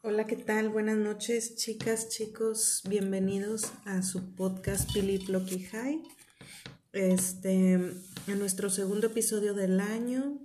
[0.00, 0.68] Hola, ¿qué tal?
[0.68, 2.82] Buenas noches, chicas, chicos.
[2.88, 6.00] Bienvenidos a su podcast Philip Loki High.
[6.92, 10.38] Este, en nuestro segundo episodio del año.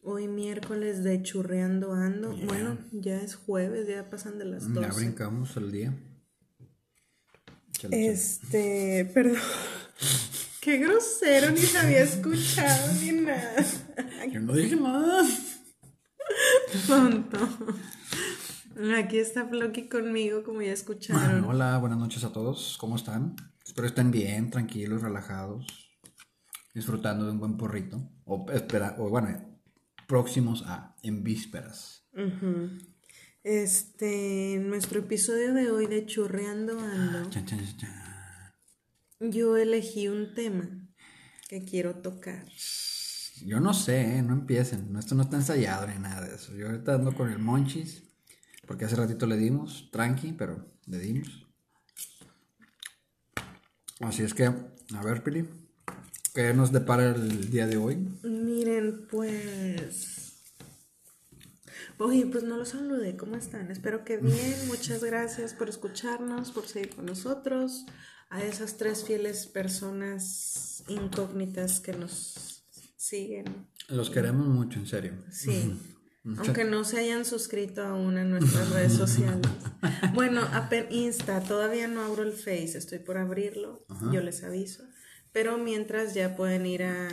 [0.00, 2.34] Hoy miércoles de Churreando Ando.
[2.34, 2.46] Yeah.
[2.46, 4.88] Bueno, ya es jueves, ya pasan de las 12.
[4.88, 5.94] Ya brincamos el día.
[7.90, 9.36] Este, perdón.
[10.62, 13.66] Qué grosero, ni se había escuchado ni nada.
[14.32, 15.22] Yo no dije nada.
[16.86, 17.38] Tonto.
[18.76, 21.44] Aquí está Floki conmigo, como ya escucharon.
[21.44, 22.76] Hola, buenas noches a todos.
[22.78, 23.36] ¿Cómo están?
[23.64, 25.64] Espero estén bien, tranquilos, relajados,
[26.74, 28.10] disfrutando de un buen porrito.
[28.24, 29.28] O, espera, o bueno,
[30.08, 32.08] próximos a en vísperas.
[33.44, 38.52] Este, en nuestro episodio de hoy de Churreando Ando, chan, chan, chan.
[39.20, 40.68] yo elegí un tema
[41.48, 42.44] que quiero tocar.
[43.44, 44.22] Yo no sé, ¿eh?
[44.22, 44.96] no empiecen.
[44.96, 46.56] Esto no está ensayado ni nada de eso.
[46.56, 48.13] Yo ahorita ando con el monchis.
[48.66, 51.46] Porque hace ratito le dimos, tranqui, pero le dimos.
[54.00, 55.48] Así es que, a ver, Pili,
[56.34, 57.96] ¿qué nos depara el día de hoy?
[58.22, 60.42] Miren, pues.
[61.98, 63.70] Oye, pues no los saludé, ¿cómo están?
[63.70, 67.86] Espero que bien, muchas gracias por escucharnos, por seguir con nosotros,
[68.30, 72.64] a esas tres fieles personas incógnitas que nos
[72.96, 73.68] siguen.
[73.88, 75.12] Los queremos mucho, en serio.
[75.30, 75.80] Sí.
[76.38, 79.46] Aunque no se hayan suscrito aún a nuestras redes sociales.
[80.14, 80.40] Bueno,
[80.90, 84.84] Insta, todavía no abro el Face, estoy por abrirlo, yo les aviso.
[85.32, 87.08] Pero mientras ya pueden ir a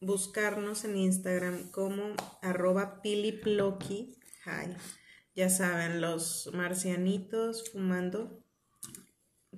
[0.00, 4.16] buscarnos en Instagram como arroba piliploki.
[4.46, 4.74] Hi.
[5.36, 8.42] Ya saben, los marcianitos fumando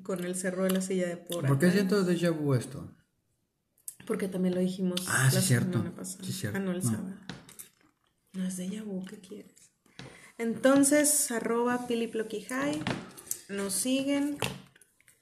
[0.03, 2.95] con el cerro de la silla de por ¿Por qué siento déjà vu esto?
[4.07, 5.73] Porque también lo dijimos Ah, sí, la cierto.
[5.73, 6.25] semana pasada.
[6.25, 6.59] Sí, cierto.
[6.59, 6.91] Ah, no, el No.
[6.91, 7.15] sábado.
[8.33, 9.53] No es de vu, ¿qué quieres?
[10.39, 12.83] Entonces, arroba piliploquijay,
[13.49, 14.39] nos siguen.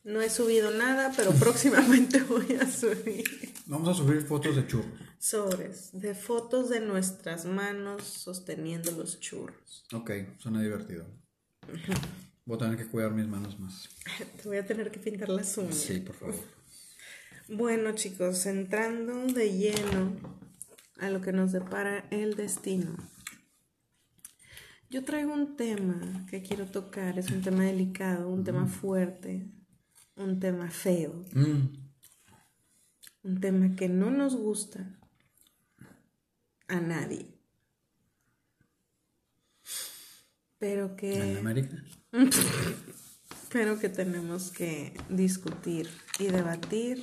[0.02, 3.24] No he subido nada, pero próximamente voy a subir
[3.66, 4.98] Vamos a subir fotos de churros.
[5.18, 9.84] sobres de fotos de nuestras manos sosteniendo los churros.
[9.92, 11.06] Ok, suena divertido.
[12.46, 13.88] Voy a tener que cuidar mis manos más.
[14.42, 15.74] Te voy a tener que pintar las uñas.
[15.74, 16.34] Sí, por favor.
[17.48, 20.12] Bueno, chicos, entrando de lleno
[21.00, 22.96] a lo que nos depara el destino.
[24.90, 29.48] Yo traigo un tema que quiero tocar, es un tema delicado, un tema fuerte,
[30.16, 31.90] un tema feo, Mm,
[33.22, 34.98] un tema que no nos gusta
[36.68, 37.34] a nadie.
[40.58, 41.42] Pero ¿En que
[43.52, 45.88] pero que tenemos que discutir
[46.18, 47.02] y debatir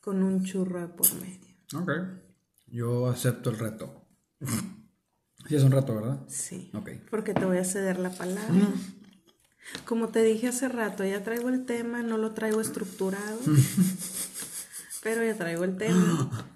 [0.00, 2.25] con un churro de por medio.
[2.76, 4.04] Yo acepto el reto.
[5.48, 6.20] Sí, es un reto, ¿verdad?
[6.28, 6.70] Sí.
[6.74, 6.90] Ok.
[7.10, 8.68] Porque te voy a ceder la palabra.
[9.86, 13.38] Como te dije hace rato, ya traigo el tema, no lo traigo estructurado,
[15.02, 16.30] pero ya traigo el tema.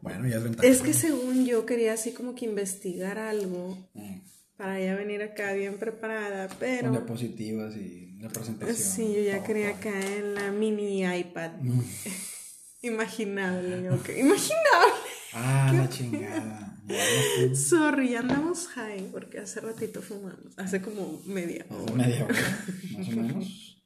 [0.00, 0.66] Bueno, ya es ventaja.
[0.66, 4.20] Es que según yo quería así como que investigar algo Eh,
[4.56, 8.76] para ya venir acá bien preparada, Con pero diapositivas y la presentación.
[8.76, 11.52] sí, yo ya quería caer en la mini iPad.
[12.82, 14.08] Imaginable, yo, ok.
[14.08, 14.92] Imaginable.
[15.32, 16.68] Ah, la chingada.
[16.84, 21.78] No Sorry, ya andamos high porque hace ratito fumamos, hace como media fue.
[21.78, 21.94] hora.
[21.94, 22.34] Media hora,
[22.98, 23.84] más o menos.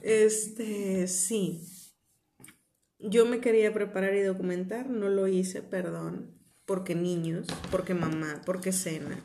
[0.00, 1.60] Este, sí.
[2.98, 8.72] Yo me quería preparar y documentar, no lo hice, perdón, porque niños, porque mamá, porque
[8.72, 9.22] cena,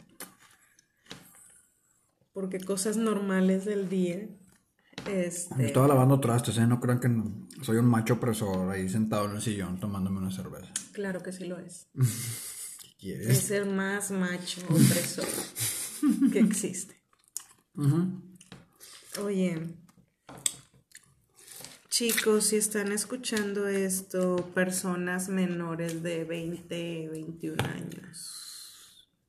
[2.33, 4.27] porque cosas normales del día.
[5.07, 6.67] Este, Estaba lavando trastes, ¿eh?
[6.67, 10.31] No crean que no- soy un macho opresor ahí sentado en el sillón tomándome una
[10.31, 10.71] cerveza.
[10.93, 11.87] claro que sí lo es.
[12.81, 13.27] ¿Qué quieres?
[13.29, 15.25] Es el más macho opresor
[16.31, 17.01] que existe.
[19.23, 19.75] Oye,
[21.89, 28.37] chicos, si están escuchando esto, personas menores de 20, 21 años,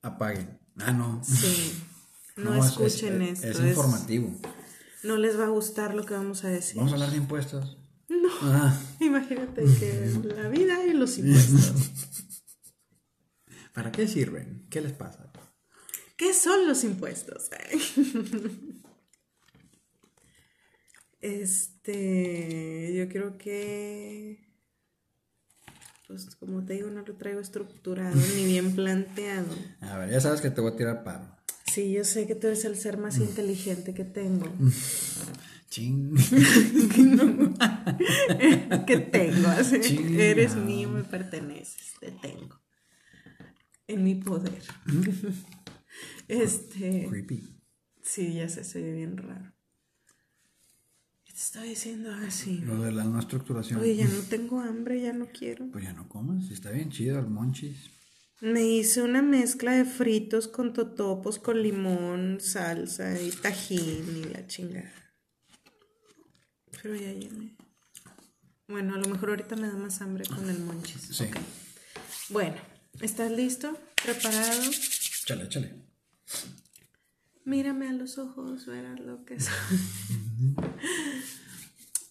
[0.02, 0.58] Apaguen.
[0.78, 1.22] Ah, no.
[1.24, 1.72] sí,
[2.36, 3.48] no, es- escuchen es, esto.
[3.48, 4.40] Es, es- informativo.
[5.04, 6.76] No les va a gustar lo que vamos a decir.
[6.76, 7.78] Vamos a hablar de impuestos.
[8.08, 11.72] No, Ah, imagínate que la vida y los impuestos.
[13.74, 14.66] ¿Para qué sirven?
[14.70, 15.32] ¿Qué les pasa?
[16.16, 17.48] ¿Qué son los impuestos?
[21.20, 24.48] Este, yo creo que,
[26.08, 29.54] pues como te digo, no lo traigo estructurado ni bien planteado.
[29.80, 31.36] A ver, ya sabes que te voy a tirar paro.
[31.72, 34.46] Sí, yo sé que tú eres el ser más inteligente que tengo.
[35.70, 36.14] Ching.
[38.86, 39.76] que tengo, así.
[40.18, 42.60] Eres mío, me perteneces, te tengo.
[43.88, 44.62] En mi poder.
[46.28, 47.06] Este.
[47.08, 47.42] Creepy.
[48.02, 49.54] Sí, ya sé, se ve bien raro.
[51.24, 52.58] ¿Qué te estaba diciendo así?
[52.58, 53.80] Lo de la no estructuración.
[53.80, 55.70] Oye, ya no tengo hambre, ya no quiero.
[55.70, 58.01] Pues ya no comas, está bien chido el monchis.
[58.42, 64.44] Me hice una mezcla de fritos con totopos, con limón, salsa y tajín y la
[64.48, 64.92] chingada.
[66.72, 67.56] Pero ya llené.
[68.66, 71.02] Bueno, a lo mejor ahorita me da más hambre con el monchis.
[71.16, 71.26] Sí.
[72.30, 72.56] Bueno,
[73.00, 73.78] ¿estás listo?
[74.02, 74.60] ¿Preparado?
[75.24, 75.76] Chale, chale.
[77.44, 79.78] Mírame a los ojos, verás lo que soy.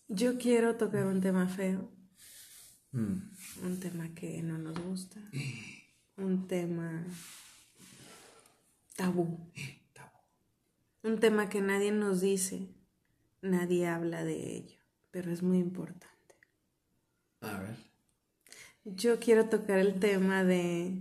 [0.07, 1.92] Yo quiero tocar un tema feo.
[2.94, 3.18] Mm.
[3.66, 5.19] Un tema que no nos gusta
[6.21, 7.06] un tema
[8.95, 9.38] tabú.
[11.03, 12.68] Un tema que nadie nos dice,
[13.41, 14.79] nadie habla de ello,
[15.09, 16.35] pero es muy importante.
[17.41, 17.75] A ver.
[18.83, 20.97] Yo quiero tocar el tema de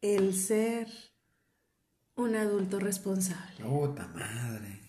[0.00, 0.88] el ser
[2.16, 3.64] un adulto responsable.
[3.64, 4.81] Puta madre.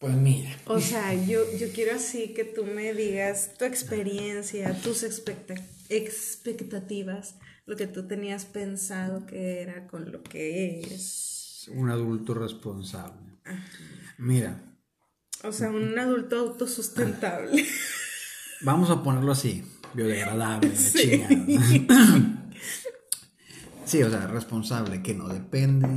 [0.00, 0.50] Pues mira.
[0.64, 7.34] O sea, yo, yo quiero así que tú me digas tu experiencia, tus expectativas,
[7.66, 11.70] lo que tú tenías pensado que era con lo que es.
[11.74, 13.40] Un adulto responsable.
[14.16, 14.62] Mira.
[15.44, 17.66] O sea, un adulto autosustentable.
[18.62, 19.62] Vamos a ponerlo así,
[19.92, 21.22] biodegradable, sí.
[23.84, 25.88] sí, o sea, responsable, que no depende,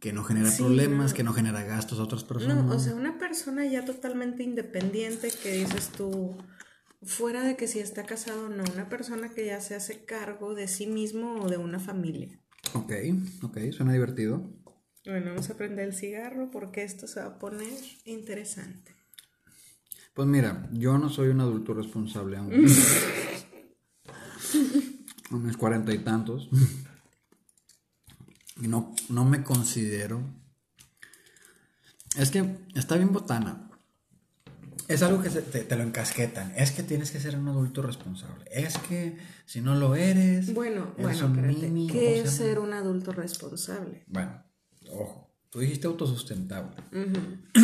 [0.00, 2.64] que no genera problemas, que no genera gastos a otras personas.
[2.64, 6.36] No, o sea, una persona ya totalmente independiente que dices tú,
[7.02, 10.54] fuera de que si está casado o no, una persona que ya se hace cargo
[10.54, 12.40] de sí mismo o de una familia.
[12.74, 12.92] Ok,
[13.42, 14.52] ok, suena divertido.
[15.04, 17.72] Bueno, vamos a prender el cigarro porque esto se va a poner
[18.04, 18.94] interesante.
[20.14, 22.52] Pues mira, yo no soy un adulto responsable aún.
[25.30, 26.48] a mis cuarenta y tantos
[28.58, 30.20] no, no me considero.
[32.16, 33.68] Es que está bien botana.
[34.88, 36.52] Es algo que te, lo encasquetan.
[36.56, 38.46] Es que tienes que ser un adulto responsable.
[38.50, 40.54] Es que si no lo eres.
[40.54, 41.30] Bueno, bueno,
[41.90, 44.04] ¿Qué es ser un adulto responsable?
[44.06, 44.42] Bueno,
[44.90, 45.27] ojo.
[45.50, 46.76] Tú dijiste autosustentable.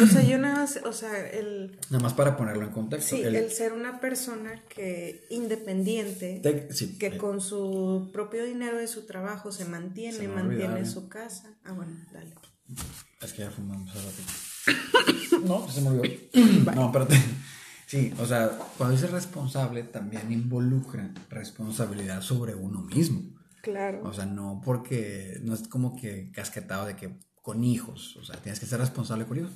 [0.02, 1.78] O sea, yo nada más, o sea, el...
[1.90, 3.14] Nada más para ponerlo en contexto.
[3.14, 6.40] Sí, el, ser una persona que independiente,
[6.98, 7.18] que eh.
[7.18, 11.58] con su propio dinero de su trabajo se mantiene, mantiene su casa.
[11.64, 12.34] Ah, bueno, dale.
[13.20, 15.44] Es que ya fumamos ratito.
[15.46, 16.14] no, se me olvidó.
[16.74, 17.20] No, espérate.
[17.86, 18.48] Sí, o sea,
[18.78, 23.22] cuando dice responsable también involucra responsabilidad sobre uno mismo.
[23.62, 24.00] Claro.
[24.04, 28.40] O sea, no porque, no es como que casquetado de que con hijos, o sea,
[28.40, 29.52] tienes que ser responsable con hijos.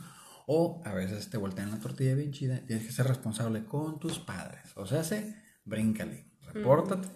[0.47, 4.19] O a veces te voltean la tortilla bien chida, tienes que ser responsable con tus
[4.19, 4.61] padres.
[4.77, 7.09] O sea, se bríncale, repórtate,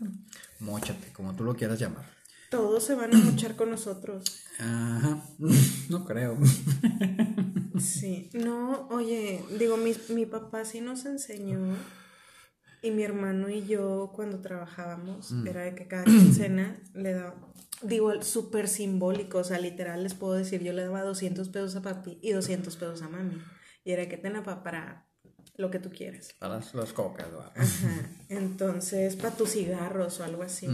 [0.61, 2.07] mochate, como tú lo quieras llamar.
[2.51, 4.25] Todos se van a mochar con nosotros.
[4.59, 5.23] Ajá,
[5.91, 6.39] no creo.
[7.79, 11.77] Sí, no, oye, digo, mi, mi papá sí nos enseñó
[12.81, 15.47] y mi hermano y yo cuando trabajábamos mm.
[15.47, 17.35] era de que cada quincena le daba
[17.83, 21.83] digo, súper simbólico, o sea, literal les puedo decir, yo le daba 200 pesos a
[21.83, 23.43] papi y 200 pesos a mami.
[23.85, 25.09] Y era que tenga para
[25.57, 26.35] lo que tú quieras.
[26.39, 28.11] Para las, cocas, Ajá.
[28.29, 30.69] Entonces, para tus cigarros o algo así,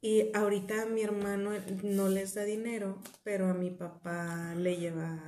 [0.00, 1.50] Y ahorita mi hermano
[1.82, 5.20] no les da dinero, pero a mi papá le lleva,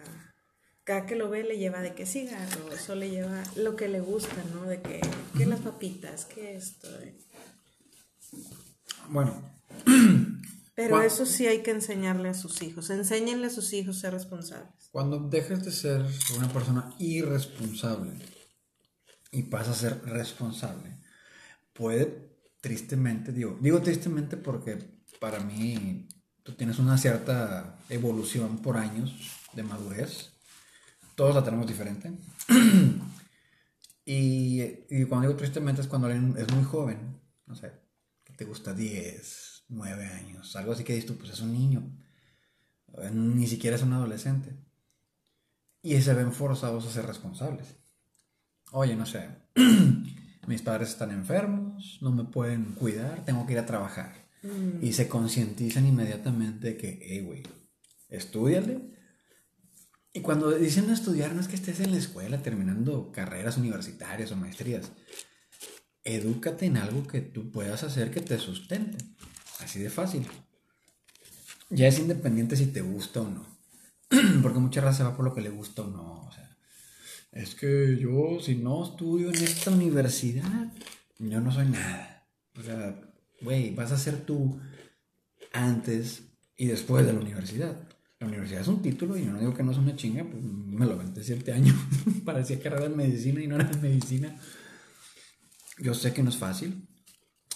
[0.85, 4.01] cada que lo ve le lleva de que cigarros o le lleva lo que le
[4.01, 4.65] gusta, ¿no?
[4.65, 5.01] De que,
[5.37, 6.89] que las papitas, que esto.
[9.09, 9.43] Bueno,
[10.79, 12.89] pero eso sí hay que enseñarle a sus hijos.
[12.91, 14.89] Enséñenle a sus hijos a ser responsables.
[14.93, 16.07] Cuando dejas de ser
[16.37, 18.13] una persona irresponsable
[19.33, 20.97] y pasas a ser responsable,
[21.73, 22.31] puede
[22.61, 24.79] tristemente, digo, digo tristemente porque
[25.19, 26.07] para mí
[26.45, 30.31] tú tienes una cierta evolución por años de madurez.
[31.17, 32.13] Todos la tenemos diferente.
[34.05, 37.73] y, y, cuando digo tristemente es cuando alguien es muy joven, no sé,
[38.23, 41.91] que te gusta 10, nueve años, algo así que dices tú, pues es un niño,
[43.13, 44.57] ni siquiera es un adolescente.
[45.83, 47.77] Y se ven forzados a ser responsables.
[48.73, 49.29] Oye, no sé,
[50.47, 54.29] mis padres están enfermos, no me pueden cuidar, tengo que ir a trabajar.
[54.43, 54.85] Mm.
[54.85, 57.43] Y se concientizan inmediatamente que, hey, güey,
[58.09, 58.91] estudiale.
[60.13, 64.37] Y cuando dicen estudiar, no es que estés en la escuela terminando carreras universitarias o
[64.37, 64.91] maestrías.
[66.05, 68.99] Edúcate en algo que tú puedas hacer que te sustente.
[69.59, 70.27] Así de fácil.
[71.71, 73.47] Ya es independiente si te gusta o no.
[74.43, 76.27] Porque mucha raza va por lo que le gusta o no.
[76.27, 76.57] O sea,
[77.33, 80.73] es que yo, si no estudio en esta universidad,
[81.19, 82.27] yo no soy nada.
[82.59, 83.01] O sea,
[83.43, 84.59] güey, vas a ser tú
[85.53, 86.23] antes
[86.57, 87.77] y después de la universidad.
[88.19, 90.43] La universidad es un título y yo no digo que no es una chinga, pues
[90.43, 91.77] me lo aventé siete años.
[92.25, 94.37] Parecía carrera de medicina y no era de medicina.
[95.79, 96.89] Yo sé que no es fácil.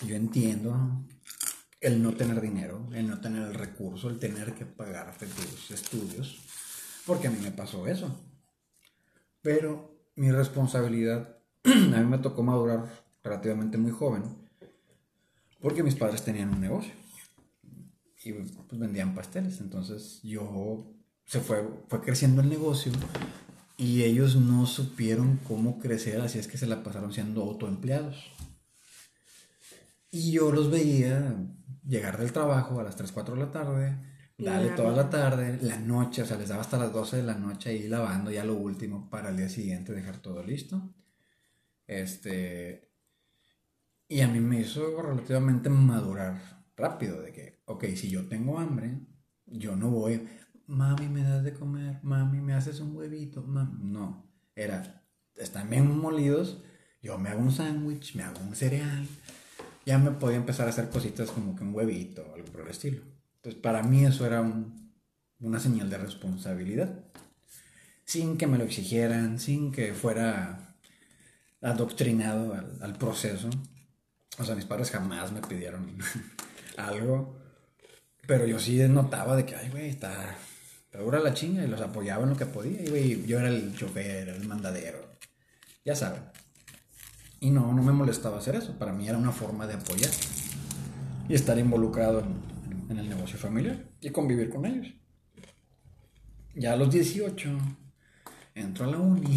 [0.06, 1.04] Yo entiendo
[1.82, 6.40] el no tener dinero, el no tener el recurso, el tener que pagarte tus estudios.
[7.04, 8.18] Porque a mí me pasó eso.
[9.42, 14.22] Pero mi responsabilidad, a mí me tocó madurar relativamente muy joven.
[15.60, 16.92] Porque mis padres tenían un negocio
[18.24, 19.60] y pues, vendían pasteles.
[19.60, 22.92] Entonces yo se fue, fue creciendo el negocio
[23.76, 28.30] y ellos no supieron cómo crecer, así es que se la pasaron siendo autoempleados.
[30.12, 31.34] Y yo los veía
[31.84, 33.98] llegar del trabajo a las 3, 4 de la tarde,
[34.38, 37.34] darle toda la tarde, la noche, o sea, les daba hasta las 12 de la
[37.34, 40.94] noche ahí lavando ya lo último para el día siguiente dejar todo listo.
[41.88, 42.92] Este.
[44.06, 49.00] Y a mí me hizo relativamente madurar rápido de que ok, si yo tengo hambre,
[49.46, 50.28] yo no voy,
[50.66, 55.04] mami, me das de comer, mami, me haces un huevito, no, era,
[55.36, 56.62] están bien molidos,
[57.02, 59.06] yo me hago un sándwich, me hago un cereal,
[59.84, 62.68] ya me podía empezar a hacer cositas como que un huevito o algo por el
[62.68, 63.02] estilo.
[63.36, 64.42] Entonces, para mí eso era
[65.40, 67.04] una señal de responsabilidad,
[68.04, 70.76] sin que me lo exigieran, sin que fuera
[71.60, 73.50] adoctrinado al, proceso.
[74.38, 75.98] O sea, mis padres jamás me pidieron
[76.76, 77.42] algo
[78.26, 80.36] pero yo sí notaba de que, ay, güey, está,
[80.92, 82.80] dura la chinga y los apoyaba en lo que podía.
[82.82, 85.04] Y, güey, yo era el chofer, el mandadero.
[85.84, 86.22] Ya saben.
[87.42, 88.78] Y no, no me molestaba hacer eso.
[88.78, 90.12] Para mí era una forma de apoyar
[91.28, 92.20] y estar involucrado
[92.88, 94.94] en, el negocio familiar y convivir con ellos.
[96.54, 97.58] Ya a los 18
[98.54, 99.36] entro a la uni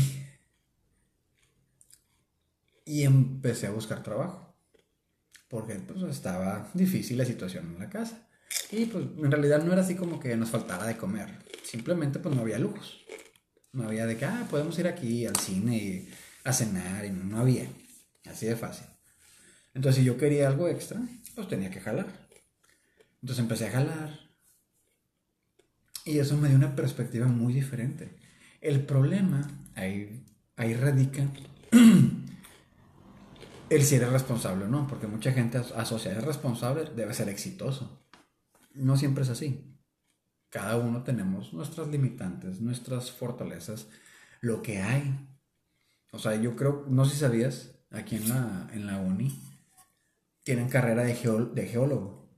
[2.85, 4.55] y empecé a buscar trabajo.
[5.49, 8.29] Porque pues estaba difícil la situación en la casa.
[8.69, 11.39] Y pues en realidad no era así como que nos faltara de comer.
[11.63, 13.03] Simplemente pues no había lujos.
[13.73, 16.09] No había de que, ah, podemos ir aquí al cine y
[16.43, 17.03] a cenar.
[17.03, 17.67] Y no había.
[18.27, 18.87] Así de fácil.
[19.73, 20.99] Entonces si yo quería algo extra,
[21.35, 22.07] pues tenía que jalar.
[23.21, 24.19] Entonces empecé a jalar.
[26.05, 28.15] Y eso me dio una perspectiva muy diferente.
[28.61, 30.23] El problema ahí,
[30.55, 31.27] ahí radica
[33.69, 38.05] el si eres responsable o no, porque mucha gente asocia, es responsable, debe ser exitoso
[38.75, 39.63] no siempre es así.
[40.49, 43.87] Cada uno tenemos nuestras limitantes, nuestras fortalezas,
[44.41, 45.27] lo que hay.
[46.11, 49.37] O sea, yo creo, no sé si sabías, aquí en la, en la uni
[50.43, 51.13] tienen carrera de,
[51.53, 52.29] de geólogo.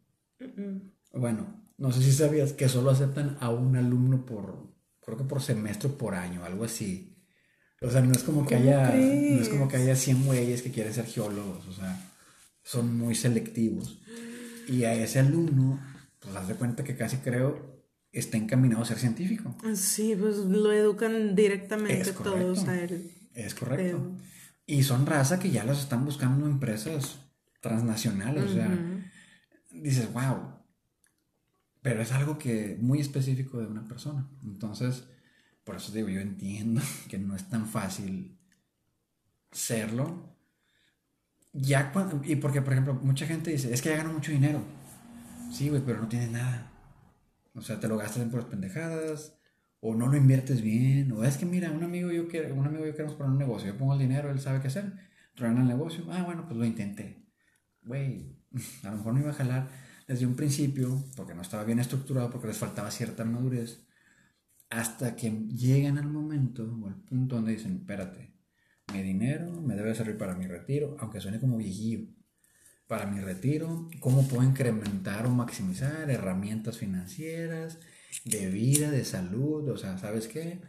[1.14, 5.42] Bueno, no sé si sabías que solo aceptan a un alumno por, creo que por
[5.42, 7.16] semestre por año, algo así.
[7.82, 10.72] O sea, no es como que haya, no es como que haya 100 güeyes que
[10.72, 12.12] quieren ser geólogos, o sea,
[12.64, 14.00] son muy selectivos.
[14.68, 15.80] Y a ese alumno
[16.20, 17.78] pues haz de cuenta que casi creo
[18.12, 19.56] está encaminado a ser científico.
[19.76, 23.12] Sí, pues lo educan directamente todos a él.
[23.34, 24.18] Es correcto.
[24.68, 27.22] Y son raza que ya las están buscando empresas
[27.62, 28.70] transnacionales, o sea,
[29.72, 30.56] dices, wow.
[31.82, 34.30] Pero es algo que muy específico de una persona.
[34.44, 35.06] Entonces,
[35.64, 38.38] por eso digo, yo entiendo que no es tan fácil
[39.54, 40.36] serlo.
[41.54, 44.62] Ya cuando, y porque, por ejemplo, mucha gente dice, es que ya gano mucho dinero.
[45.52, 46.74] Sí, güey, pero no tienes nada.
[47.56, 49.37] O sea, te lo gastas en puras pendejadas,
[49.80, 52.86] o no lo inviertes bien, o es que mira, un amigo yo quiero, un amigo
[52.86, 54.94] yo queremos poner un negocio, yo pongo el dinero, él sabe qué hacer,
[55.36, 57.26] truena el negocio, ah, bueno, pues lo intenté.
[57.84, 58.38] Güey,
[58.84, 59.70] a lo mejor no iba a jalar
[60.08, 63.88] desde un principio, porque no estaba bien estructurado, porque les faltaba cierta madurez,
[64.70, 68.34] hasta que llegan al momento o al punto donde dicen, espérate,
[68.94, 72.08] mi dinero me debe servir para mi retiro, aunque suene como viejillo
[72.88, 77.80] para mi retiro, cómo puedo incrementar o maximizar herramientas financieras,
[78.26, 80.62] de vida, de salud, o sea, ¿sabes qué?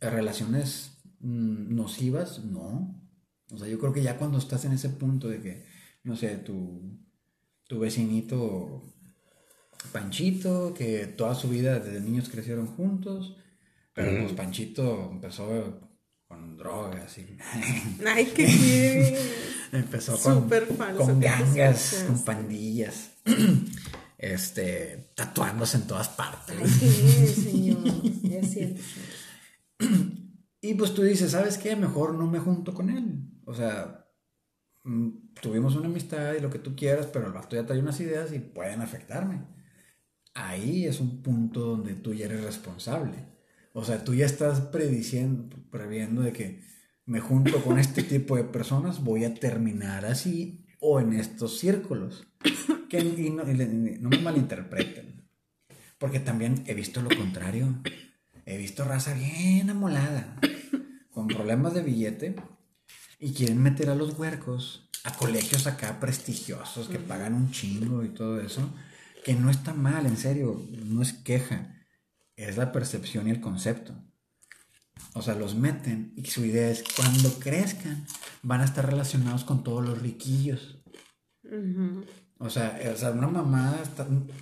[0.00, 3.02] Relaciones mm, nocivas, no.
[3.50, 5.66] O sea, yo creo que ya cuando estás en ese punto de que,
[6.02, 6.98] no sé, tu,
[7.64, 8.82] tu vecinito
[9.92, 13.36] Panchito, que toda su vida desde niños crecieron juntos,
[13.92, 15.80] pero pues Panchito empezó
[16.26, 17.38] con drogas y...
[18.06, 19.18] Ay, qué
[19.72, 20.48] Empezó con,
[20.96, 23.12] con gangas, con pandillas.
[24.18, 26.56] Este, tatuándose en todas partes.
[26.58, 27.78] Ay, señor.
[30.60, 31.76] Y pues tú dices, ¿sabes qué?
[31.76, 33.30] Mejor no me junto con él.
[33.44, 34.08] O sea,
[34.84, 38.00] mm, tuvimos una amistad y lo que tú quieras, pero el vato ya trae unas
[38.00, 39.44] ideas y pueden afectarme.
[40.34, 43.14] Ahí es un punto donde tú ya eres responsable.
[43.74, 46.62] O sea, tú ya estás prediciendo, previendo de que
[47.04, 52.26] me junto con este tipo de personas, voy a terminar así o en estos círculos.
[52.88, 55.28] que no, no me malinterpreten.
[55.98, 57.82] Porque también he visto lo contrario.
[58.44, 60.38] He visto raza bien amolada,
[61.10, 62.36] con problemas de billete,
[63.18, 68.08] y quieren meter a los huercos a colegios acá prestigiosos que pagan un chingo y
[68.08, 68.70] todo eso,
[69.24, 71.74] que no está mal, en serio, no es queja,
[72.36, 73.94] es la percepción y el concepto.
[75.14, 78.06] O sea, los meten y su idea es cuando crezcan
[78.42, 80.75] van a estar relacionados con todos los riquillos.
[82.38, 83.78] O, sea, o, sea, una mamá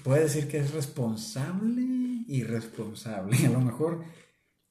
[0.03, 3.37] puede decir que es responsable y irresponsable.
[3.47, 4.05] A lo mejor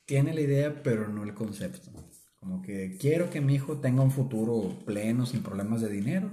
[0.05, 1.91] tiene la idea, pero no el concepto.
[2.35, 6.29] Como que quiero que mi hijo tenga un futuro pleno, sin problemas de dinero,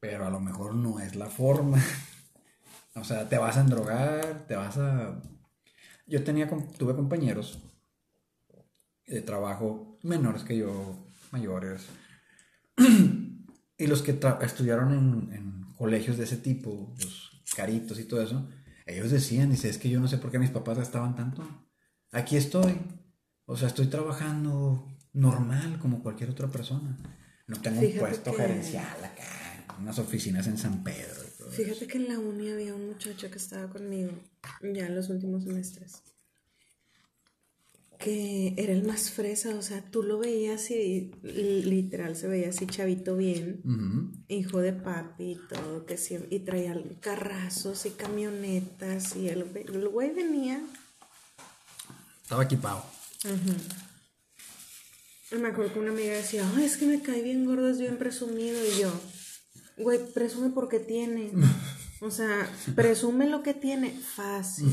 [0.00, 1.78] pero a lo mejor no es la forma.
[2.96, 5.22] o sea, te vas a endrogar, te vas a...
[6.06, 7.60] Yo tenía, tuve compañeros
[9.06, 10.96] de trabajo menores que yo,
[11.30, 11.86] mayores,
[13.78, 18.48] y los que estudiaron en, en, colegios de ese tipo, los caritos y todo eso,
[18.84, 21.46] ellos decían, dice, es que yo no sé por qué mis papás gastaban tanto.
[22.10, 22.76] Aquí estoy,
[23.46, 26.96] o sea, estoy trabajando normal como cualquier otra persona.
[27.46, 31.22] No tengo un puesto gerencial acá, unas oficinas en San Pedro.
[31.50, 34.12] Fíjate que en la uni había un muchacho que estaba conmigo
[34.62, 36.02] ya en los últimos semestres.
[37.98, 42.66] Que era el más fresa, o sea, tú lo veías y literal se veía así
[42.66, 43.60] chavito bien,
[44.28, 49.88] hijo de papi y todo, que sí, y traía carrazos y camionetas y el, el
[49.88, 50.62] güey venía
[52.28, 52.84] estaba equipado.
[55.30, 57.96] Me acuerdo que una amiga decía, Ay, es que me cae bien gordo, es bien
[57.96, 58.58] presumido.
[58.66, 58.92] Y yo,
[59.78, 61.32] güey, presume porque tiene.
[62.00, 63.90] O sea, presume lo que tiene.
[63.90, 64.70] Fácil.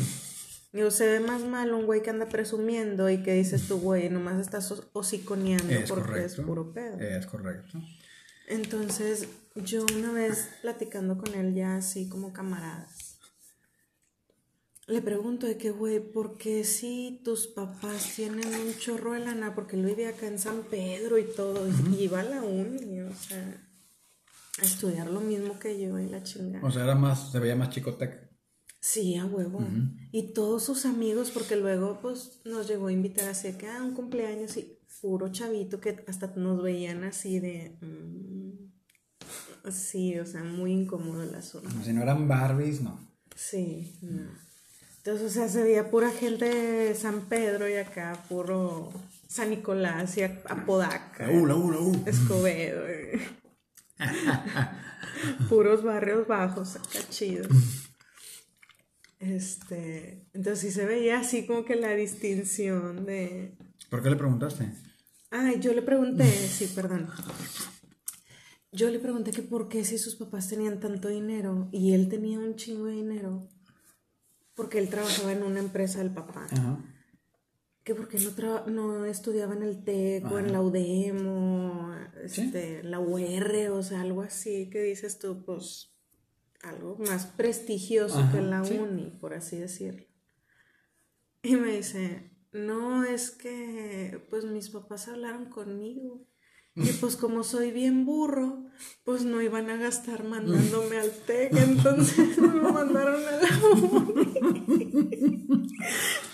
[0.76, 4.10] Digo, se ve más mal un güey que anda presumiendo y que dices tú, güey,
[4.10, 7.00] nomás estás hociconeando porque es puro pedo.
[7.00, 7.82] Es correcto.
[8.50, 13.20] Entonces, yo una vez platicando con él ya así como camaradas,
[14.88, 19.56] le pregunto de que, güey, ¿por qué si tus papás tienen un chorro de lana?
[19.56, 23.16] Porque él vive acá en San Pedro y todo, y iba a la uni, o
[23.16, 23.66] sea,
[24.62, 26.68] a estudiar lo mismo que yo y la chingada.
[26.68, 28.25] O sea, era más, se veía más chicotec.
[28.88, 29.66] Sí, a huevo.
[30.12, 33.96] Y todos sus amigos, porque luego, pues, nos llegó a invitar así que, ah, un
[33.96, 37.80] cumpleaños y puro chavito que hasta nos veían así de...
[37.82, 41.68] Mm, sí, o sea, muy incómodo el asunto.
[41.68, 43.00] Como si no eran Barbies, no.
[43.36, 44.30] Sí, no.
[44.98, 48.94] Entonces, o sea, se veía pura gente de San Pedro y acá puro
[49.28, 51.28] San Nicolás y Apodaca.
[51.28, 52.84] Uh, la, uh, Escobedo.
[55.50, 57.48] Puros barrios bajos, acá chidos.
[59.20, 63.58] Este, entonces sí se veía así como que la distinción de...
[63.90, 64.72] ¿Por qué le preguntaste?
[65.32, 67.10] Ah, yo le pregunté, sí, perdón.
[68.72, 72.40] Yo le pregunté que por qué si sus papás tenían tanto dinero y él tenía
[72.40, 73.48] un chingo de dinero,
[74.54, 76.48] porque él trabajaba en una empresa del papá.
[77.84, 83.00] Que porque no, no estudiaba en el TEC o en la UDEM o este, la
[83.00, 85.95] UR, o sea, algo así que dices tú, pues
[86.66, 90.06] algo más prestigioso que la uni, por así decirlo.
[91.44, 96.26] Y me dice, no, es que pues mis papás hablaron conmigo
[96.78, 98.66] y pues como soy bien burro,
[99.06, 105.48] pues no iban a gastar mandándome al TEC, entonces me mandaron a la uni.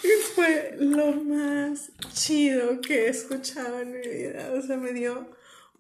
[0.03, 4.51] Y fue lo más chido que he escuchado en mi vida.
[4.57, 5.29] O sea, me dio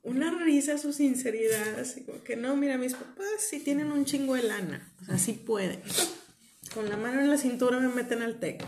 [0.03, 4.35] una risa su sinceridad, así como que no, mira, mis papás sí tienen un chingo
[4.35, 5.79] de lana, o sea, sí pueden.
[6.73, 8.63] Con la mano en la cintura me meten al TEC.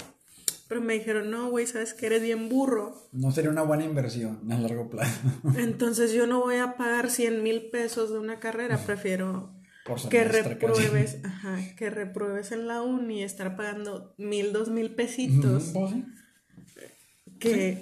[0.67, 3.07] Pero me dijeron, no, güey, sabes que eres bien burro.
[3.11, 5.19] No sería una buena inversión a largo plazo.
[5.57, 9.53] Entonces yo no voy a pagar 100 mil pesos de una carrera, prefiero
[10.09, 15.73] que repruebes, ajá, que repruebes en la uni y estar pagando mil, dos mil pesitos.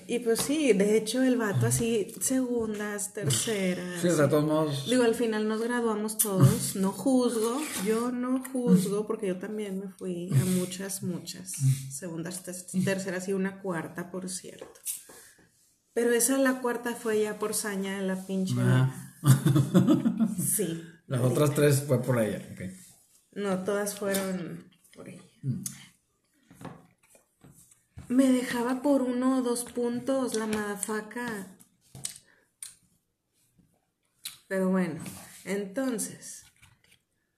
[0.08, 4.02] Y pues sí, de hecho el vato así, segundas, terceras.
[4.02, 4.90] Sí, de todos modos.
[4.90, 9.90] Digo, al final nos graduamos todos, no juzgo, yo no juzgo, porque yo también me
[9.90, 11.54] fui a muchas, muchas
[11.92, 12.44] segundas,
[12.84, 14.80] terceras y una cuarta, por cierto.
[15.94, 18.56] Pero esa, la cuarta fue ya por saña de la pinche.
[20.42, 20.84] Sí.
[21.08, 22.42] Las otras tres fue por ella,
[23.34, 25.22] No, todas fueron por ella.
[25.44, 25.62] Mm
[28.12, 31.48] me dejaba por uno o dos puntos la madafaca.
[34.48, 35.02] Pero bueno,
[35.46, 36.44] entonces,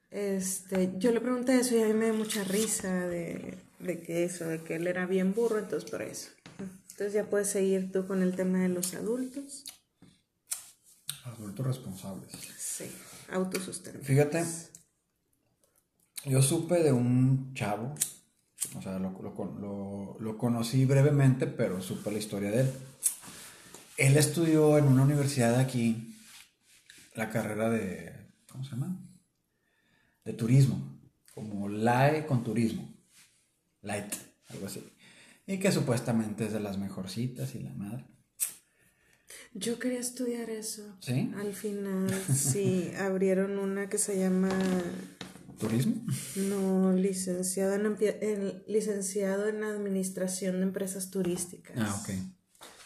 [0.09, 4.23] este, yo le pregunté eso y a mí me dio mucha risa de, de que
[4.23, 6.31] eso, de que él era bien burro, entonces por eso.
[6.57, 9.65] Entonces ya puedes seguir tú con el tema de los adultos.
[11.25, 12.31] Adultos responsables.
[12.57, 12.85] Sí,
[13.29, 14.07] autosustentables.
[14.07, 14.43] Fíjate,
[16.25, 17.93] yo supe de un chavo,
[18.75, 22.71] o sea, lo, lo, lo, conocí brevemente, pero supe la historia de él.
[23.97, 26.15] Él estudió en una universidad de aquí
[27.15, 28.97] la carrera de, ¿cómo se llama?
[30.23, 30.81] De turismo,
[31.33, 32.91] como LAE con turismo,
[33.81, 34.13] light,
[34.49, 34.83] algo así.
[35.45, 38.05] Y que supuestamente es de las mejorcitas y la madre.
[39.53, 40.97] Yo quería estudiar eso.
[41.01, 41.31] ¿Sí?
[41.37, 44.49] Al final, sí, abrieron una que se llama...
[45.57, 46.05] ¿Turismo?
[46.35, 51.75] No, licenciado en, licenciado en Administración de Empresas Turísticas.
[51.77, 52.09] Ah, ok.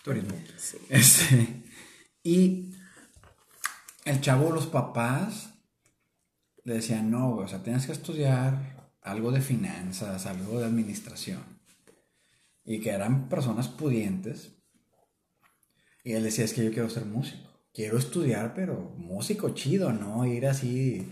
[0.04, 0.36] Turismo.
[0.58, 0.78] Sí.
[0.90, 1.64] Este,
[2.24, 2.72] y
[4.06, 5.54] el chavo, los papás
[6.64, 11.44] le decían, no, o sea, tienes que estudiar algo de finanzas, algo de administración.
[12.66, 14.58] Y que eran personas pudientes
[16.08, 17.68] y él decía, es que yo quiero ser músico.
[17.74, 21.06] Quiero estudiar, pero músico chido, no ir así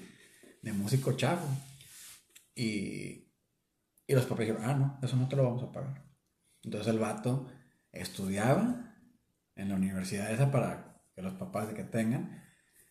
[0.65, 1.47] de músico chavo.
[2.55, 3.29] Y,
[4.07, 6.03] y los papás dijeron, ah, no, eso no te lo vamos a pagar.
[6.63, 7.47] Entonces el vato
[7.91, 8.95] estudiaba
[9.55, 12.43] en la universidad esa para que los papás de que tengan.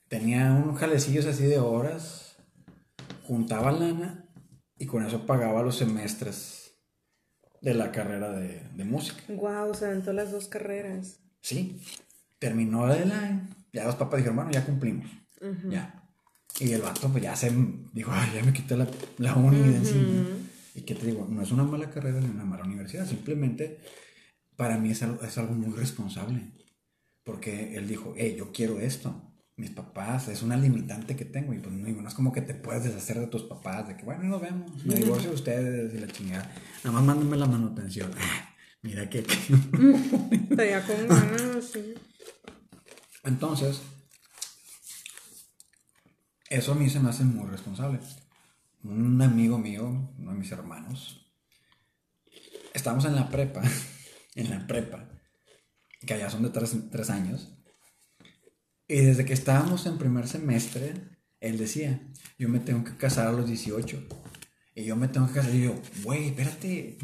[0.08, 2.37] Tenía unos jalecillos así de horas,
[3.24, 4.28] juntaba lana
[4.78, 6.78] y con eso pagaba los semestres
[7.60, 9.20] de la carrera de, de música.
[9.28, 11.18] Wow, se aventó las dos carreras.
[11.40, 11.82] Sí,
[12.38, 13.48] terminó la line.
[13.72, 15.10] Ya los papás dijeron, bueno, ya cumplimos.
[15.68, 16.03] Ya.
[16.60, 17.52] Y el vato, pues ya se
[17.92, 18.86] dijo, ay, ya me quité la,
[19.18, 20.26] la uni de encima.
[20.74, 23.80] Y que te digo, no es una mala carrera ni una mala universidad, simplemente
[24.56, 26.52] para mí es algo, es algo muy responsable.
[27.24, 29.30] Porque él dijo, hey, yo quiero esto.
[29.56, 31.54] Mis papás, es una limitante que tengo.
[31.54, 34.24] Y pues no, es como que te puedes deshacer de tus papás, de que, bueno,
[34.24, 36.52] nos vemos, me divorcio de ustedes y la chingada.
[36.82, 38.10] Nada más mándenme la manutención.
[38.82, 39.20] Mira que.
[40.50, 41.94] Estaría con ganas, sí.
[43.24, 43.80] Entonces,
[46.54, 47.98] eso a mí se me hace muy responsable.
[48.82, 51.26] Un amigo mío, uno de mis hermanos,
[52.72, 53.62] estamos en la prepa,
[54.34, 55.08] en la prepa,
[56.06, 57.56] que allá son de tres, años,
[58.86, 60.92] y desde que estábamos en primer semestre,
[61.40, 62.06] él decía,
[62.38, 64.06] yo me tengo que casar a los 18,
[64.74, 66.98] y yo me tengo que casar, y yo, güey, espérate,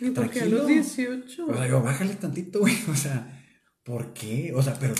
[0.00, 1.46] ¿Y por qué a los 18?
[1.46, 2.74] O sea, digo, bájale tantito, güey.
[2.88, 3.44] O sea,
[3.84, 4.52] ¿por qué?
[4.54, 4.94] O sea, pero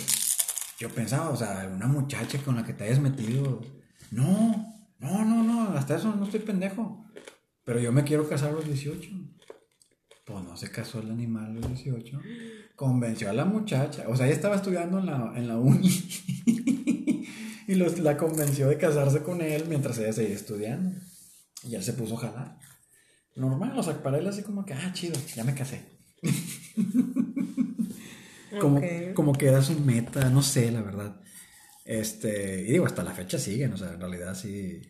[0.81, 3.61] yo pensaba, o sea, una muchacha con la que te hayas metido.
[4.09, 7.05] No, no, no, no, hasta eso no estoy pendejo.
[7.63, 9.09] Pero yo me quiero casar a los 18.
[10.25, 12.19] Pues no se casó el animal a los 18.
[12.75, 14.05] Convenció a la muchacha.
[14.07, 15.87] O sea, ella estaba estudiando en la, en la uni.
[17.67, 20.99] y los, la convenció de casarse con él mientras ella seguía estudiando.
[21.63, 22.57] Y él se puso a jalar
[23.35, 25.81] normal, o sea, para él así como que, ah, chido, ya me casé.
[28.59, 28.81] como,
[29.13, 31.21] como que era su meta, no sé, la verdad.
[31.85, 34.81] Este, y digo, hasta la fecha siguen, o sea, en realidad sí.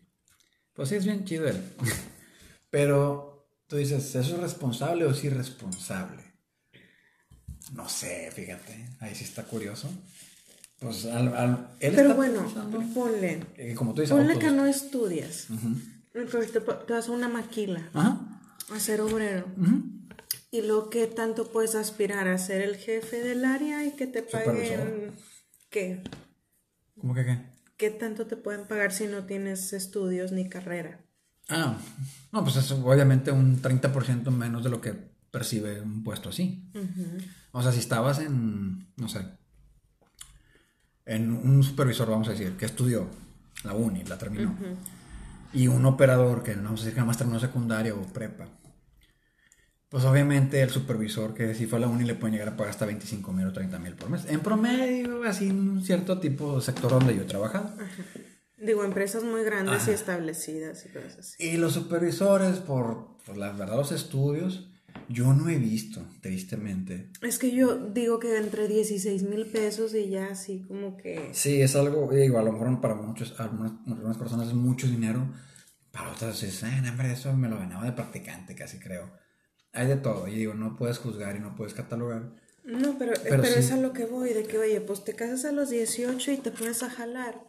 [0.74, 1.62] Pues sí, es bien chido él.
[2.70, 6.24] Pero tú dices, ¿eso es responsable o es irresponsable?
[7.74, 9.90] No sé, fíjate, ahí sí está curioso.
[10.80, 12.44] Pues al, él Pero bueno,
[12.94, 13.46] ponle.
[13.56, 15.48] Eh, como tú dices, ponle que no estudias.
[16.12, 17.88] te, te, vas a una maquila.
[17.94, 18.20] Ajá
[18.72, 19.46] a ser obrero.
[20.52, 24.22] Y lo que tanto puedes aspirar a ser el jefe del área y que te
[24.22, 25.14] paguen.
[25.70, 26.04] ¿Qué?
[27.00, 27.40] ¿Cómo que qué?
[27.78, 31.00] ¿Qué tanto te pueden pagar si no tienes estudios ni carrera?
[31.50, 31.78] Ah,
[32.32, 34.94] no, pues es obviamente un 30% menos de lo que
[35.32, 36.70] percibe un puesto así.
[37.52, 39.26] O sea, si estabas en, no sé,
[41.06, 43.08] en un supervisor, vamos a decir, que estudió
[43.64, 44.56] la uni, la terminó,
[45.54, 48.48] y un operador que no vamos a decir que nada más terminó secundaria o prepa,
[49.92, 52.70] pues obviamente el supervisor que si fue a la uni le puede llegar a pagar
[52.70, 54.24] hasta 25 mil o 30 mil por mes.
[54.30, 57.76] En promedio, así en un cierto tipo de sector donde yo he trabajado.
[58.58, 61.44] Digo, empresas muy grandes y establecidas y cosas así.
[61.44, 64.72] Y los supervisores, por, la verdad, los estudios,
[65.10, 67.10] yo no he visto, tristemente.
[67.22, 71.32] Es que yo digo que entre 16 mil pesos y ya así como que...
[71.34, 75.34] Sí, es algo, digo, a lo mejor para muchos, algunas, algunas personas es mucho dinero,
[75.92, 79.20] para otras es, eh, hombre, eso me lo ganaba de practicante casi creo
[79.74, 80.28] hay de todo.
[80.28, 82.32] Y digo, no puedes juzgar y no puedes catalogar.
[82.64, 85.52] No, pero, pero, es a lo que voy, de que, oye, pues te casas a
[85.52, 87.42] los 18 y te pones a jalar.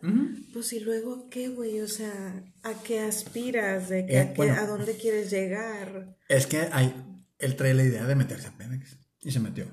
[0.55, 1.81] Pues y luego, ¿qué, güey?
[1.81, 3.91] O sea, ¿a qué aspiras?
[3.91, 6.17] ¿De que, eh, a, dónde quieres llegar?
[6.29, 6.95] Es que hay,
[7.39, 9.67] él trae la idea de meterse a Pemex y se metió.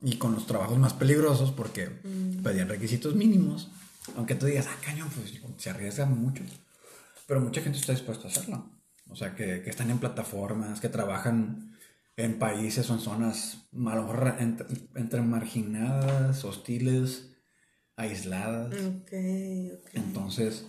[0.00, 2.42] Y con los trabajos más peligrosos porque mm.
[2.42, 3.70] pedían requisitos mínimos.
[4.16, 6.42] Aunque tú digas, ah, cañón, pues se arriesgan mucho.
[7.26, 8.70] Pero mucha gente está dispuesta a hacerlo.
[9.10, 11.69] O sea, que, que están en plataformas, que trabajan
[12.24, 13.68] en países o en zonas
[14.94, 17.32] entre, marginadas, hostiles,
[17.96, 18.74] aisladas.
[19.02, 20.66] Okay, Entonces,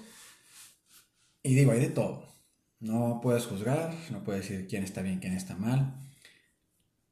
[1.43, 2.31] y digo, hay de todo.
[2.79, 5.99] No puedes juzgar, no puedes decir quién está bien, quién está mal.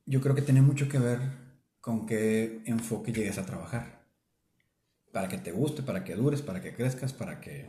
[0.05, 1.19] Yo creo que tiene mucho que ver
[1.81, 4.07] con qué enfoque llegues a trabajar.
[5.11, 7.67] Para que te guste, para que dures, para que crezcas, para que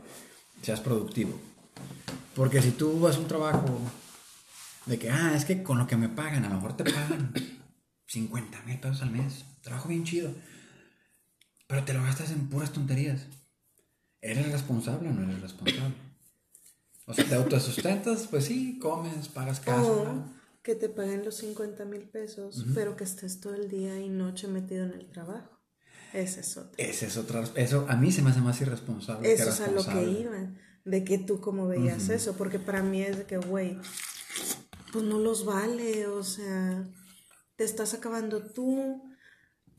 [0.61, 1.39] seas productivo.
[2.35, 3.79] Porque si tú vas a un trabajo
[4.85, 7.33] de que, ah, es que con lo que me pagan, a lo mejor te pagan
[8.07, 10.33] 50 mil pesos al mes, trabajo bien chido,
[11.67, 13.25] pero te lo gastas en puras tonterías.
[14.21, 15.95] ¿Eres responsable o no eres responsable?
[17.05, 19.81] O sea, te autosustentas, pues sí, comes, pagas casa.
[19.81, 24.09] O que te paguen los 50 mil pesos, pero que estés todo el día y
[24.09, 25.59] noche metido en el trabajo.
[26.13, 26.73] Ese es otro.
[26.77, 27.43] Ese es otra.
[27.55, 29.31] Eso a mí se me hace más irresponsable.
[29.31, 30.53] Eso es a lo que iba.
[30.83, 32.35] De que tú como veías eso.
[32.35, 33.77] Porque para mí es de que, güey,
[34.91, 36.07] pues no los vale.
[36.07, 36.87] O sea,
[37.55, 39.11] te estás acabando tú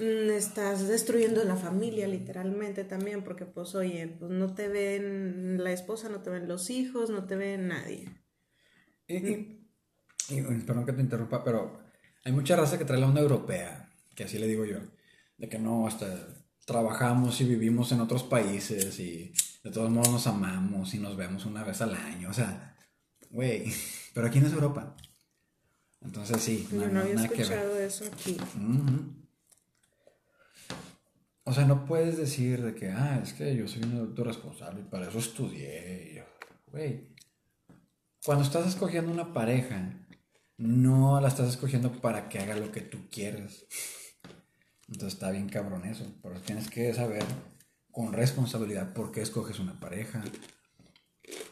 [0.02, 5.70] Mm, estás destruyendo la familia literalmente también, porque pues oye, pues no te ven la
[5.70, 8.08] esposa, no te ven los hijos, no te ven nadie.
[9.06, 9.60] Y,
[10.66, 11.78] perdón que te interrumpa, pero
[12.24, 14.78] hay mucha raza que trae la onda europea, que así le digo yo,
[15.36, 16.06] de que no, hasta
[16.64, 21.46] trabajamos y vivimos en otros países y de todos modos nos amamos y nos vemos
[21.46, 22.71] una vez al año, o sea,
[23.32, 23.72] güey,
[24.14, 24.94] pero aquí no es Europa.
[26.00, 28.36] Entonces sí, no, no había escuchado eso aquí.
[31.44, 34.80] O sea, no puedes decir de que, ah, es que yo soy un adulto responsable
[34.80, 36.24] y para eso estudié.
[36.66, 37.08] Güey,
[38.24, 39.92] cuando estás escogiendo una pareja,
[40.56, 43.64] no la estás escogiendo para que haga lo que tú quieras.
[44.86, 46.06] Entonces está bien cabrón eso.
[46.22, 47.24] Pero tienes que saber
[47.90, 50.22] con responsabilidad por qué escoges una pareja.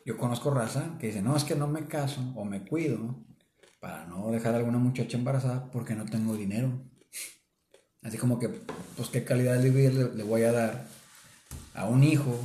[0.04, 3.24] Yo conozco raza que dice, no, es que no me caso o me cuido
[3.80, 6.82] para no dejar a alguna muchacha embarazada porque no tengo dinero.
[8.02, 10.86] Así como que, pues, ¿qué calidad de vida le, voy a dar
[11.74, 12.38] a un hijo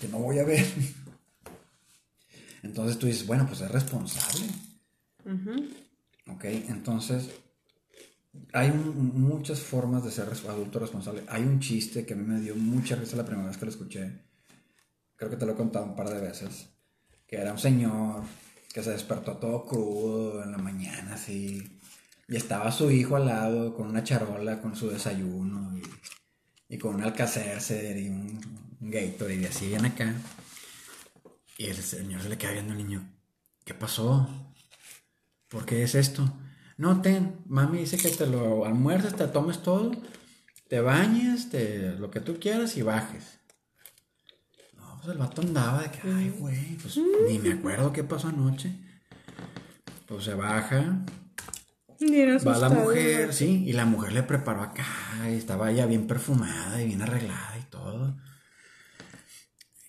[0.00, 0.66] que no voy a ver?
[2.62, 4.46] Entonces tú dices, bueno, pues es responsable.
[6.26, 7.30] Ok, entonces
[8.52, 11.22] hay muchas formas de ser adulto responsable.
[11.28, 13.70] Hay un chiste que a mí me dio mucha risa la primera vez que lo
[13.70, 14.29] escuché.
[15.20, 16.70] Creo que te lo he contado un par de veces.
[17.26, 18.22] Que era un señor
[18.72, 21.78] que se despertó todo crudo en la mañana, así
[22.26, 25.78] y estaba su hijo al lado con una charola, con su desayuno
[26.70, 28.40] y, con un alcacercer y un,
[28.80, 30.14] un Gatorade y así bien acá.
[31.58, 33.06] Y el señor se le queda viendo al niño.
[33.62, 34.26] ¿Qué pasó?
[35.48, 36.32] ¿Por qué es esto?
[36.78, 39.90] No, ten, mami dice que te lo almuerces, te tomes todo,
[40.68, 43.39] te bañes, te, lo que tú quieras y bajes.
[45.00, 48.76] Pues el vato andaba de que, ay, güey, pues ni me acuerdo qué pasó anoche.
[50.06, 51.06] Pues se baja,
[52.46, 54.84] Va la mujer, sí, y la mujer le preparó acá,
[55.24, 58.14] y estaba ya bien perfumada y bien arreglada y todo.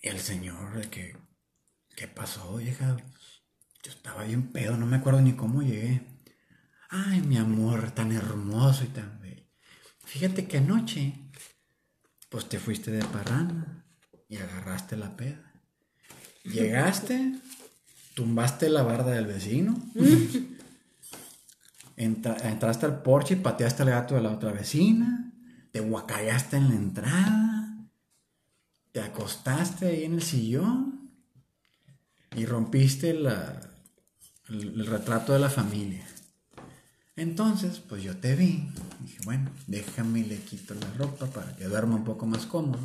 [0.02, 1.16] Y el señor, de que,
[1.94, 2.96] ¿qué pasó, vieja?
[3.82, 6.02] Yo estaba bien pedo, no me acuerdo ni cómo llegué.
[6.88, 9.44] Ay, mi amor, tan hermoso y tan bello.
[10.04, 11.14] Fíjate que anoche,
[12.30, 13.81] pues te fuiste de parranda
[14.32, 15.52] y agarraste la peda.
[16.42, 17.34] Llegaste,
[18.14, 19.78] tumbaste la barda del vecino.
[21.96, 25.30] entraste al porche y pateaste al gato de la otra vecina,
[25.70, 27.76] te guacallaste en la entrada,
[28.90, 31.10] te acostaste ahí en el sillón
[32.34, 33.28] y rompiste el,
[34.48, 36.06] el, retrato de la familia.
[37.16, 38.66] Entonces, pues yo te vi,
[39.00, 42.80] dije, bueno, déjame le quito la ropa para que duerma un poco más cómodo.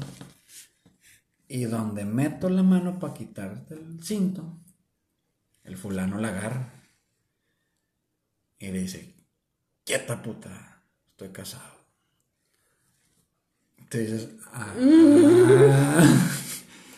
[1.48, 4.58] Y donde meto la mano para quitarte el cinto,
[5.64, 6.74] el fulano la agarra
[8.60, 9.14] y le dice,
[9.84, 10.82] quieta puta,
[11.12, 11.78] estoy casado.
[13.90, 14.74] Te dices, ah,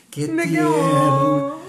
[0.09, 1.59] qué tierno.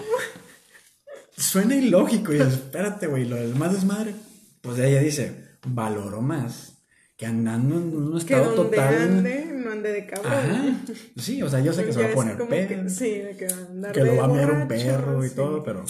[1.37, 4.15] Suena ilógico y dices, espérate, güey, lo del más desmadre.
[4.61, 6.79] Pues ella dice, valoro más
[7.17, 8.95] que andando en un estado total.
[8.95, 9.50] Ande,
[9.81, 10.83] no de cabrón.
[11.17, 12.89] Sí, o sea, yo sé que se va a poner perro.
[12.89, 15.63] sí, de que va a andar Que lo va a mirar un perro y todo,
[15.63, 15.85] pero.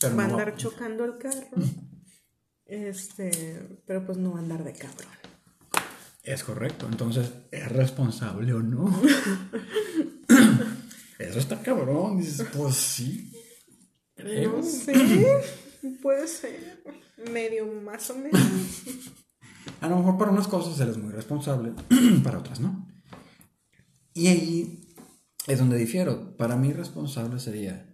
[0.00, 1.48] pero va a andar chocando el carro.
[2.66, 5.08] Este, pero pues no andar de cabrón.
[6.22, 8.94] Es correcto, entonces, ¿es responsable o no?
[11.18, 13.32] Eso está cabrón, dices, pues sí.
[14.14, 14.62] Creo.
[14.62, 14.92] sí,
[16.02, 16.82] puede ser.
[17.32, 18.40] Medio más o menos.
[19.80, 21.72] A lo mejor para unas cosas eres muy responsable,
[22.24, 22.86] para otras no.
[24.18, 24.80] Y ahí
[25.46, 26.36] es donde difiero.
[26.36, 27.86] Para mí responsable sería,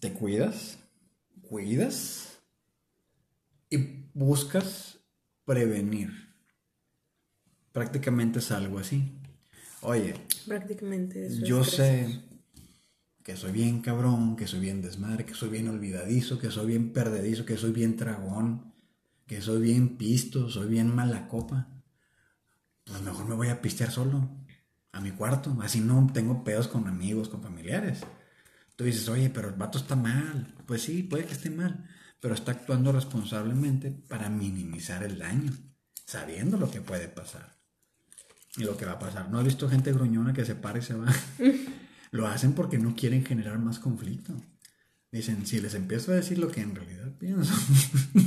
[0.00, 0.78] ¿te cuidas?
[1.42, 2.26] ¿Cuidas?
[3.70, 3.78] y
[4.14, 4.98] buscas
[5.44, 6.10] prevenir.
[7.72, 9.12] Prácticamente es algo así.
[9.82, 10.14] Oye,
[10.46, 12.22] prácticamente yo sé
[13.22, 16.92] que soy bien cabrón, que soy bien desmadre, que soy bien olvidadizo, que soy bien
[16.92, 18.72] perdedizo, que soy bien tragón,
[19.26, 21.68] que soy bien pisto, soy bien mala copa,
[22.84, 24.30] pues mejor me voy a pistear solo,
[24.96, 28.00] a mi cuarto, así no tengo pedos con amigos, con familiares.
[28.76, 30.54] Tú dices, oye, pero el vato está mal.
[30.66, 31.86] Pues sí, puede que esté mal,
[32.20, 35.52] pero está actuando responsablemente para minimizar el daño,
[36.06, 37.56] sabiendo lo que puede pasar
[38.56, 39.28] y lo que va a pasar.
[39.30, 41.12] ¿No has visto gente gruñona que se para y se va?
[42.10, 44.32] lo hacen porque no quieren generar más conflicto.
[45.12, 47.54] Dicen, si les empiezo a decir lo que en realidad pienso,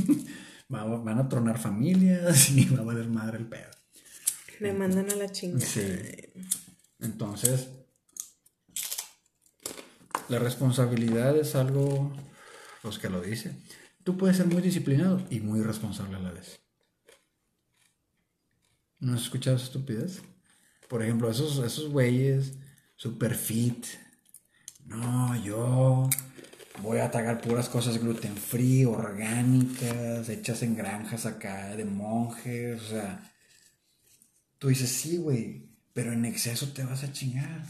[0.69, 3.78] van a tronar familias y va a valer madre el pedo.
[4.59, 5.65] Me mandan a la chingada.
[5.65, 5.81] Sí.
[6.99, 7.69] Entonces,
[10.27, 12.11] la responsabilidad es algo,
[12.83, 13.63] los que lo dicen.
[14.03, 16.59] Tú puedes ser muy disciplinado y muy responsable a la vez.
[18.99, 20.21] ¿No has escuchado esa estupidez?
[20.89, 22.53] Por ejemplo, esos, esos güeyes
[22.95, 23.85] super fit.
[24.85, 26.09] No, yo
[26.81, 32.81] voy a tragar puras cosas gluten free, orgánicas, hechas en granjas acá de monjes.
[32.81, 33.31] O sea,
[34.59, 37.65] tú dices, sí, güey, pero en exceso te vas a chingar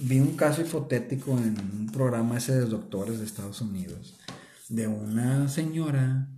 [0.00, 4.16] vi un caso hipotético en un programa ese de doctores de Estados Unidos,
[4.68, 6.28] de una señora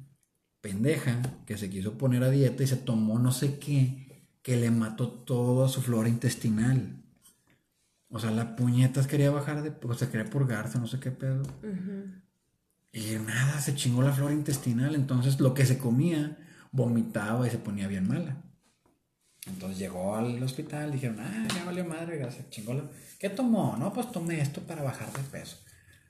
[0.60, 4.70] pendeja que se quiso poner a dieta y se tomó no sé qué, que le
[4.70, 7.02] mató toda su flora intestinal.
[8.08, 11.42] O sea, la puñetas quería bajar de, o sea, quería purgarse, no sé qué pedo.
[12.92, 14.96] Y nada, se chingó la flora intestinal.
[14.96, 16.36] Entonces, lo que se comía,
[16.72, 18.42] vomitaba y se ponía bien mala.
[19.46, 23.76] Entonces llegó al hospital, dijeron, ah, ya valió madre, gracias, chingó la ¿Qué tomó?
[23.76, 25.56] No, pues tomé esto para bajar de peso.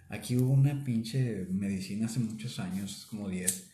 [0.09, 3.71] Aquí hubo una pinche medicina hace muchos años, como 10,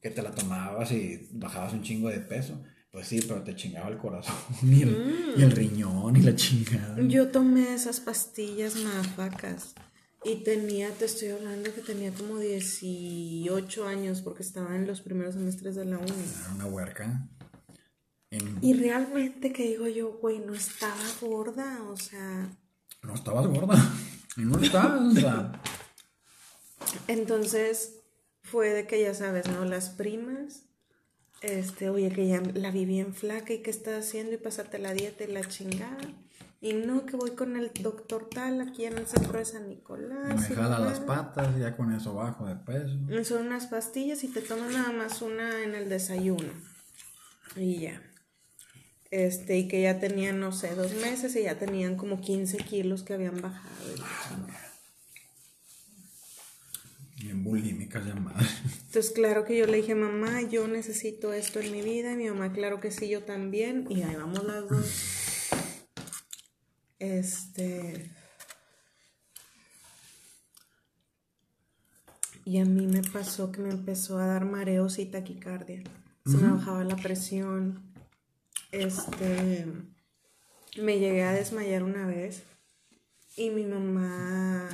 [0.00, 2.62] que te la tomabas y bajabas un chingo de peso.
[2.92, 5.50] Pues sí, pero te chingaba el corazón y el, mm.
[5.52, 7.00] riñón y la chingada.
[7.08, 9.74] Yo tomé esas pastillas mafacas
[10.24, 15.34] y tenía, te estoy hablando que tenía como 18 años porque estaba en los primeros
[15.34, 16.10] semestres de la uni.
[16.10, 17.28] Era una huerca.
[18.60, 22.48] Y realmente que digo yo, güey, no estaba gorda, o sea,
[23.02, 23.76] no estabas gorda.
[24.36, 25.14] Y no estabas.
[27.08, 27.96] Entonces
[28.42, 29.64] fue de que ya sabes, ¿no?
[29.64, 30.62] Las primas,
[31.40, 34.94] este, oye, que ya la vi bien flaca y qué estás haciendo y pásate la
[34.94, 35.98] dieta y la chingada.
[36.60, 40.48] Y no, que voy con el doctor tal aquí en el centro de San Nicolás.
[40.48, 43.24] Me jala las patas y ya con eso bajo de peso.
[43.24, 46.52] Son unas pastillas y te tomas nada más una en el desayuno.
[47.56, 48.00] Y ya.
[49.12, 53.02] Este, y que ya tenían, no sé, dos meses y ya tenían como 15 kilos
[53.02, 53.68] que habían bajado.
[57.18, 58.48] Bien bulímicas llamadas.
[58.86, 62.14] Entonces, claro que yo le dije, mamá, yo necesito esto en mi vida.
[62.14, 63.86] Y mi mamá, claro que sí, yo también.
[63.90, 65.50] Y ahí vamos las dos.
[66.98, 68.10] Este.
[72.46, 75.82] Y a mí me pasó que me empezó a dar mareos y taquicardia.
[76.24, 77.91] Se me bajaba la presión
[78.72, 79.66] este,
[80.80, 82.42] me llegué a desmayar una vez
[83.36, 84.68] y mi mamá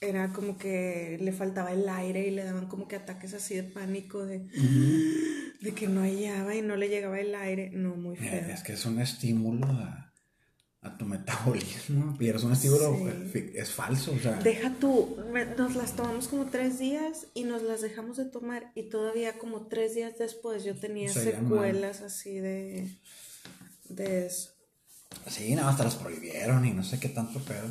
[0.00, 3.62] era como que le faltaba el aire y le daban como que ataques así de
[3.62, 4.46] pánico de,
[5.60, 7.70] de que no hallaba y no le llegaba el aire.
[7.70, 8.46] No, muy feo.
[8.50, 10.12] Es que es un estímulo a,
[10.96, 12.96] tu metabolismo, pero es un estímulo,
[13.34, 14.12] es falso.
[14.12, 14.32] O sea.
[14.32, 15.16] Deja tú,
[15.56, 19.66] nos las tomamos como tres días y nos las dejamos de tomar y todavía como
[19.66, 22.88] tres días después yo tenía secuelas así de,
[23.88, 24.50] de eso.
[25.28, 27.70] Sí, nada, hasta las prohibieron y no sé qué tanto pedo.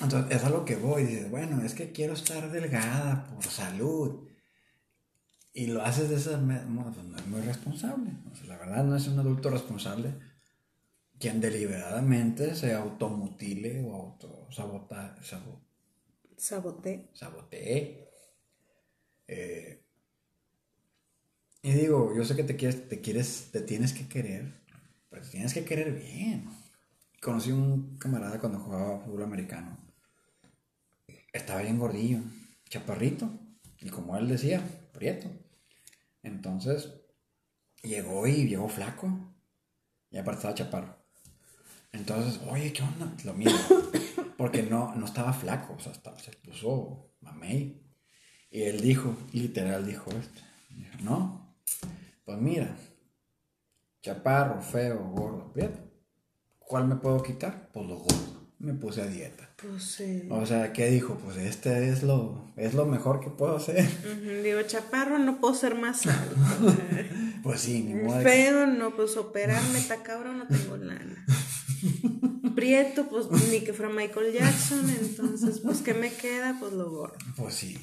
[0.00, 1.04] Entonces, es a lo que voy.
[1.04, 4.28] Dices, bueno, es que quiero estar delgada por salud.
[5.54, 8.10] Y lo haces de esa manera, pues no es muy responsable.
[8.46, 10.31] la verdad, no es un adulto responsable
[11.22, 15.16] quien deliberadamente se automutile o autosabota,
[16.36, 17.10] sabote.
[17.14, 18.08] Sabote.
[19.28, 19.84] Eh,
[21.62, 24.52] y digo, yo sé que te quieres, te quieres, te tienes que querer,
[25.08, 26.48] pero te tienes que querer bien.
[27.20, 29.78] Conocí un camarada cuando jugaba fútbol americano.
[31.32, 32.18] Estaba bien gordillo,
[32.68, 33.30] chaparrito,
[33.78, 34.60] y como él decía,
[34.92, 35.30] prieto.
[36.24, 36.92] Entonces,
[37.84, 39.36] llegó y llegó flaco.
[40.10, 41.01] Y aparte estaba chaparro.
[41.92, 43.12] Entonces, oye, ¿qué onda?
[43.24, 43.58] Lo mismo.
[44.36, 47.80] Porque no, no estaba flaco, o sea, se puso mamey.
[48.50, 50.40] Y él dijo, literal dijo esto.
[50.70, 51.56] Dijo, no,
[52.24, 52.76] pues mira,
[54.02, 55.80] chaparro, feo, gordo, prieto.
[56.58, 57.68] ¿Cuál me puedo quitar?
[57.72, 58.32] Pues lo gordo.
[58.58, 59.50] Me puse a dieta.
[59.56, 60.28] Pues sí.
[60.30, 61.16] O sea, ¿qué dijo?
[61.16, 63.84] Pues este es lo, es lo mejor que puedo hacer.
[64.42, 66.36] Digo, chaparro, no puedo ser más alto.
[67.42, 68.20] pues sí, ni modo.
[68.22, 71.26] Feo, no, pues operarme, está cabrón, no tengo lana.
[72.54, 76.56] prieto, pues ni que fuera Michael Jackson, entonces, pues, ¿qué me queda?
[76.58, 77.16] Pues lo gorro.
[77.36, 77.76] Pues sí.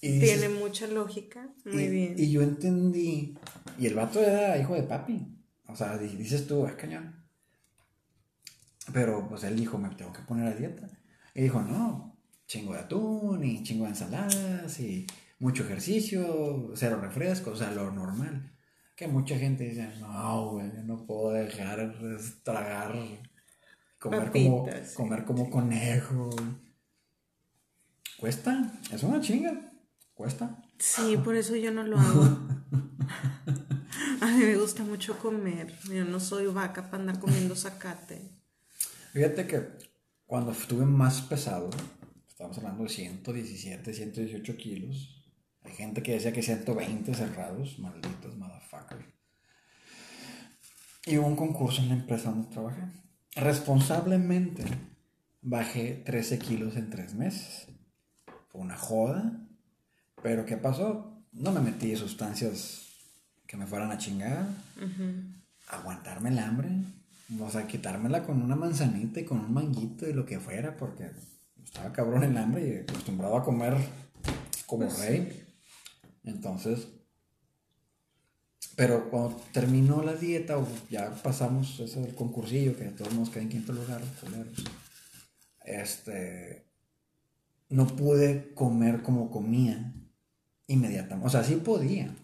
[0.00, 2.14] Tiene mucha lógica, muy bien.
[2.16, 3.36] Y yo entendí,
[3.78, 5.26] y el vato era hijo de papi,
[5.66, 7.24] o sea, dices tú, es cañón.
[8.92, 10.88] Pero pues él dijo, me tengo que poner a dieta.
[11.34, 12.16] Y dijo, no,
[12.46, 15.06] chingo de atún y chingo de ensaladas y
[15.40, 18.55] mucho ejercicio, cero refrescos, o sea, lo normal.
[18.96, 21.94] Que mucha gente dice, no, güey, no puedo dejar
[22.42, 22.94] tragar,
[23.98, 26.30] comer, como, comer como conejo.
[28.18, 29.70] Cuesta, es una chinga,
[30.14, 30.62] cuesta.
[30.78, 32.22] Sí, por eso yo no lo hago.
[34.22, 35.78] A mí me gusta mucho comer.
[35.92, 38.32] Yo no soy vaca para andar comiendo zacate.
[39.12, 39.68] Fíjate que
[40.24, 41.68] cuando estuve más pesado,
[42.26, 45.15] estamos hablando de 117, 118 kilos.
[45.66, 49.04] Hay gente que decía que 120 cerrados, malditos motherfuckers.
[51.06, 52.82] Y hubo un concurso en la empresa donde trabajé.
[53.34, 54.64] Responsablemente
[55.42, 57.68] bajé 13 kilos en 3 meses.
[58.48, 59.46] Fue una joda.
[60.22, 61.22] Pero ¿qué pasó?
[61.32, 62.86] No me metí sustancias
[63.46, 64.46] que me fueran a chingar.
[65.68, 66.70] Aguantarme el hambre
[67.40, 71.10] o sea, quitármela con una manzanita y con un manguito y lo que fuera, porque
[71.64, 73.76] estaba cabrón el hambre y acostumbrado a comer
[74.66, 75.45] como pues rey.
[76.26, 76.88] Entonces,
[78.76, 83.44] pero cuando terminó la dieta, o ya pasamos ese del concursillo, que todos nos quedé
[83.44, 84.02] en quinto lugar,
[85.64, 86.66] este,
[87.70, 89.94] no pude comer como comía
[90.66, 91.26] inmediatamente.
[91.26, 92.14] O sea, sí podía,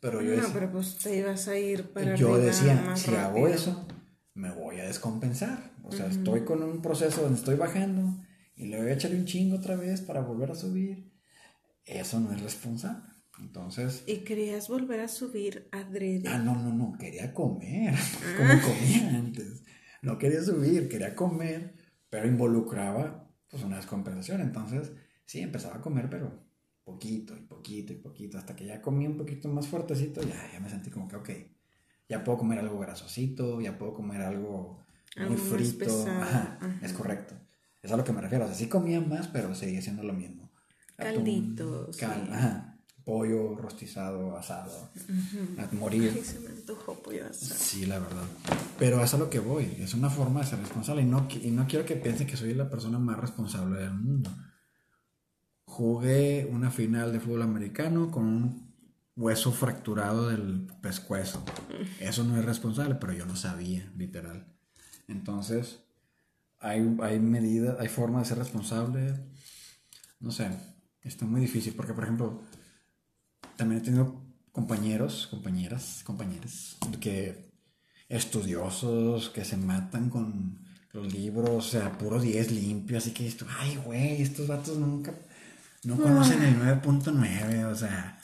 [0.00, 3.86] pero yo No, pero pues te ibas a ir para Yo decía, si hago eso,
[4.34, 5.72] me voy a descompensar.
[5.84, 8.24] O sea, estoy con un proceso donde estoy bajando
[8.56, 11.12] y le voy a echarle un chingo otra vez para volver a subir.
[11.84, 13.11] Eso no es responsable.
[13.42, 14.04] Entonces.
[14.06, 16.28] ¿Y querías volver a subir adrede?
[16.28, 16.96] Ah, no, no, no.
[16.98, 17.94] Quería comer.
[18.36, 18.60] Como ah.
[18.62, 19.62] comía antes.
[20.00, 21.74] No quería subir, quería comer,
[22.08, 24.40] pero involucraba pues una descompensación.
[24.40, 24.92] Entonces,
[25.26, 26.42] sí, empezaba a comer, pero
[26.84, 28.38] poquito y poquito y poquito.
[28.38, 31.30] Hasta que ya comí un poquito más fuertecito, ya, ya me sentí como que, ok
[32.12, 34.84] ya puedo comer algo grasosito, ya puedo comer algo
[35.16, 36.06] muy frito.
[36.06, 37.34] Ajá, es correcto.
[37.82, 38.44] Es a lo que me refiero.
[38.44, 40.50] O sea, sí comía más, pero seguía siendo lo mismo.
[40.96, 42.00] Calditos.
[42.02, 42.71] ajá,
[43.04, 44.90] pollo rostizado, asado.
[45.58, 46.22] A morir.
[46.24, 47.54] se me antojó pollo asado.
[47.58, 48.24] Sí, la verdad.
[48.78, 49.76] Pero es a lo que voy.
[49.78, 51.02] Es una forma de ser responsable.
[51.02, 54.30] Y no, y no quiero que piensen que soy la persona más responsable del mundo.
[55.64, 58.72] Jugué una final de fútbol americano con un
[59.16, 61.44] hueso fracturado del pescuezo.
[62.00, 64.46] Eso no es responsable, pero yo no sabía, literal.
[65.08, 65.80] Entonces,
[66.58, 69.14] hay, hay medidas, hay formas de ser responsable.
[70.20, 70.48] No sé,
[71.02, 72.42] está muy difícil porque, por ejemplo,
[73.56, 74.22] también he tenido
[74.52, 77.52] compañeros, compañeras, compañeros que
[78.08, 80.58] estudiosos que se matan con
[80.92, 85.14] los libros, o sea, puro 10 limpio, así que esto, ay, güey, estos vatos nunca,
[85.84, 88.20] no conocen el 9.9, o sea,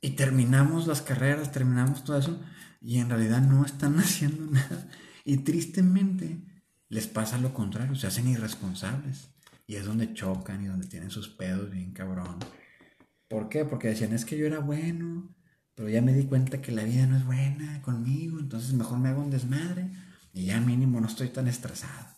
[0.00, 2.40] y terminamos las carreras, terminamos todo eso,
[2.80, 4.88] y en realidad no están haciendo nada.
[5.24, 6.40] Y tristemente
[6.88, 9.28] les pasa lo contrario, se hacen irresponsables.
[9.66, 12.38] Y es donde chocan y donde tienen sus pedos bien cabrón.
[13.30, 13.64] ¿Por qué?
[13.64, 15.34] Porque decían, es que yo era bueno,
[15.74, 19.08] pero ya me di cuenta que la vida no es buena conmigo, entonces mejor me
[19.08, 19.88] hago un desmadre
[20.32, 22.08] y ya mínimo no estoy tan estresado.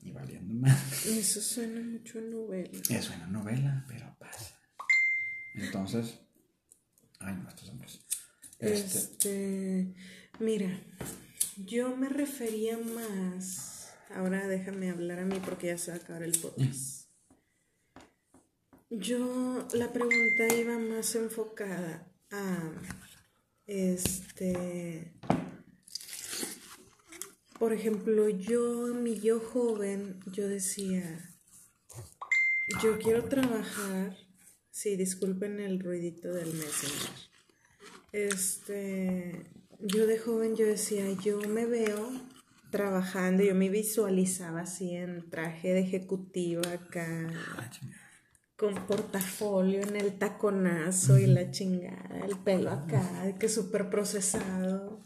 [0.00, 1.06] Y valiendo más.
[1.06, 2.78] Eso suena mucho a novela.
[2.90, 4.54] Eso suena a novela, pero pasa.
[5.54, 6.20] Entonces,
[7.20, 8.00] Ay, no, estos hombres.
[8.58, 8.98] Este...
[8.98, 9.94] este...
[10.38, 10.70] mira,
[11.56, 13.88] yo me refería más.
[14.14, 16.97] Ahora déjame hablar a mí porque ya se va a acabar el podcast.
[18.90, 22.72] Yo, la pregunta iba más enfocada a.
[23.66, 25.12] Este.
[27.58, 31.34] Por ejemplo, yo, mi yo joven, yo decía,
[32.82, 34.16] yo quiero trabajar
[34.78, 37.10] Sí, disculpen el ruidito del Messenger.
[38.12, 42.12] Este, yo de joven yo decía, yo me veo
[42.70, 47.28] trabajando, yo me visualizaba así en traje de ejecutiva acá,
[48.58, 55.00] con portafolio en el taconazo y la chingada, el pelo acá, que súper procesado,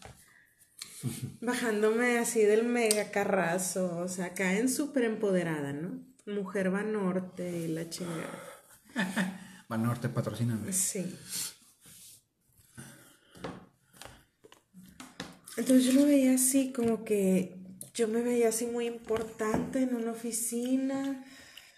[1.43, 6.01] bajándome así del mega carrazo, o sea, acá en súper empoderada, ¿no?
[6.25, 8.43] Mujer va norte y la chingada.
[9.79, 10.61] Norte patrocina.
[10.71, 11.17] Sí.
[15.57, 17.59] Entonces yo lo veía así, como que
[17.95, 21.25] yo me veía así muy importante en una oficina.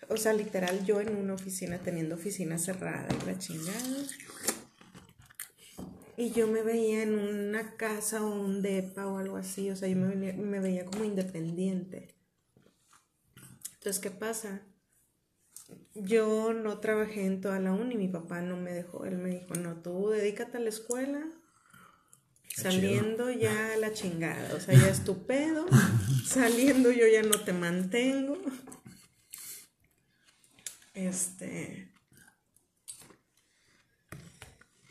[0.08, 4.06] O sea, literal, yo en una oficina teniendo oficina cerrada y la chingada.
[6.16, 9.88] y yo me veía en una casa o un depa o algo así, o sea,
[9.88, 12.14] yo me, me veía como independiente.
[13.74, 14.62] Entonces, ¿qué pasa?
[15.94, 19.54] Yo no trabajé en toda la uni, mi papá no me dejó, él me dijo,
[19.54, 21.24] no, tú dedícate a la escuela,
[22.48, 25.66] saliendo ya a la chingada, o sea, ya es tu pedo,
[26.26, 28.38] saliendo yo ya no te mantengo.
[30.94, 31.92] Este,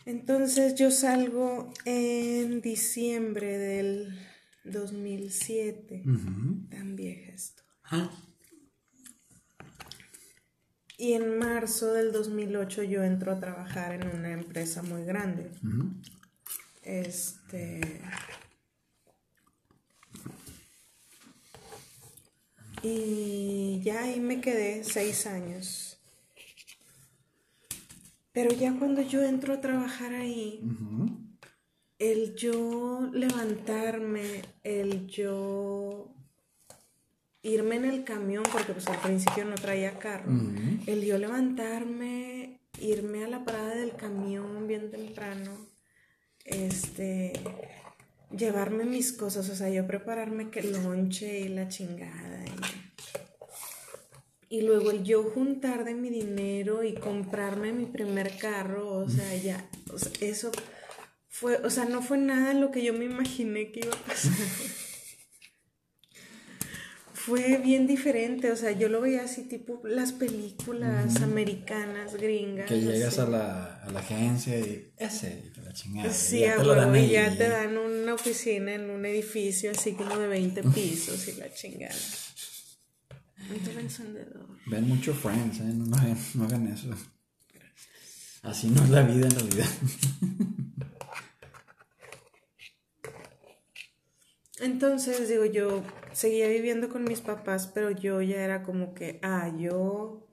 [0.06, 4.20] entonces yo salgo en diciembre del
[4.66, 6.04] 2007.
[6.70, 7.64] Tan vieja esto.
[10.98, 15.52] Y en marzo del 2008 yo entro a trabajar en una empresa muy grande.
[16.82, 18.02] Este.
[22.82, 25.93] Y ya ahí me quedé seis años.
[28.34, 30.60] Pero ya cuando yo entro a trabajar ahí,
[32.00, 36.14] el yo levantarme, el yo
[37.44, 40.32] irme en el camión, porque pues al principio no traía carro,
[40.88, 45.52] el yo levantarme, irme a la parada del camión bien temprano,
[46.44, 47.34] este,
[48.36, 52.44] llevarme mis cosas, o sea, yo prepararme que lonche y la chingada.
[52.46, 52.73] Y,
[54.54, 59.36] y luego el yo juntar de mi dinero y comprarme mi primer carro, o sea,
[59.36, 59.68] ya,
[60.22, 60.52] eso
[61.28, 64.32] fue, o sea, no fue nada lo que yo me imaginé que iba a pasar.
[67.16, 72.68] fue bien diferente, o sea, yo lo veía así tipo las películas americanas, gringas.
[72.68, 76.14] Que llegas a la, a la, agencia y ese, y la chingada.
[76.14, 79.94] Sí, ya te, lo dan y ya te dan una oficina en un edificio así
[79.94, 81.96] como de 20 pisos y la chingada.
[84.68, 85.74] Ven mucho Friends, ¿eh?
[85.74, 86.90] No, no, hagan, eso.
[88.42, 89.70] Así no es la vida en realidad.
[94.60, 95.84] Entonces, digo, yo
[96.14, 100.30] seguía viviendo con mis papás, pero yo ya era como que, ah, yo,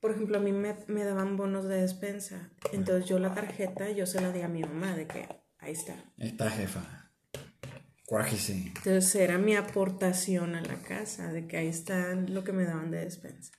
[0.00, 2.50] por ejemplo, a mí me, me daban bonos de despensa.
[2.72, 5.28] Entonces yo la tarjeta, yo se la di a mi mamá de que,
[5.58, 5.94] ahí está.
[6.18, 6.99] Ahí está, jefa.
[8.10, 12.90] Entonces era mi aportación a la casa, de que ahí está lo que me daban
[12.90, 13.52] de despensa.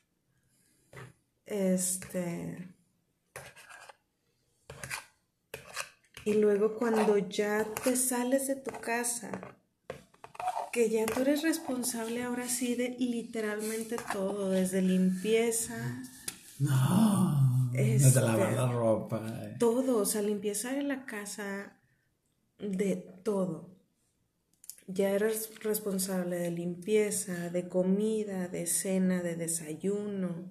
[1.45, 2.69] Este.
[6.25, 9.31] Y luego cuando ya te sales de tu casa,
[10.73, 16.03] que ya tú eres responsable ahora sí de literalmente todo, desde limpieza.
[16.59, 17.69] No.
[17.71, 19.21] desde lavar la ropa.
[19.57, 21.77] Todo, o sea, limpieza de la casa,
[22.59, 23.80] de todo
[24.93, 30.49] ya eres responsable de limpieza, de comida, de cena, de desayuno,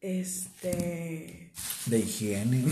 [0.00, 1.52] este...
[1.86, 2.64] De higiene,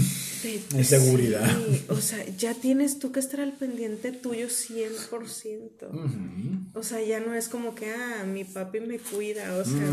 [0.72, 1.50] de, seguridad.
[1.88, 6.70] o sea, ya tienes tú que estar al pendiente tuyo 100%.
[6.74, 9.92] O sea, ya no es como que, ah, mi papi me cuida, o sea...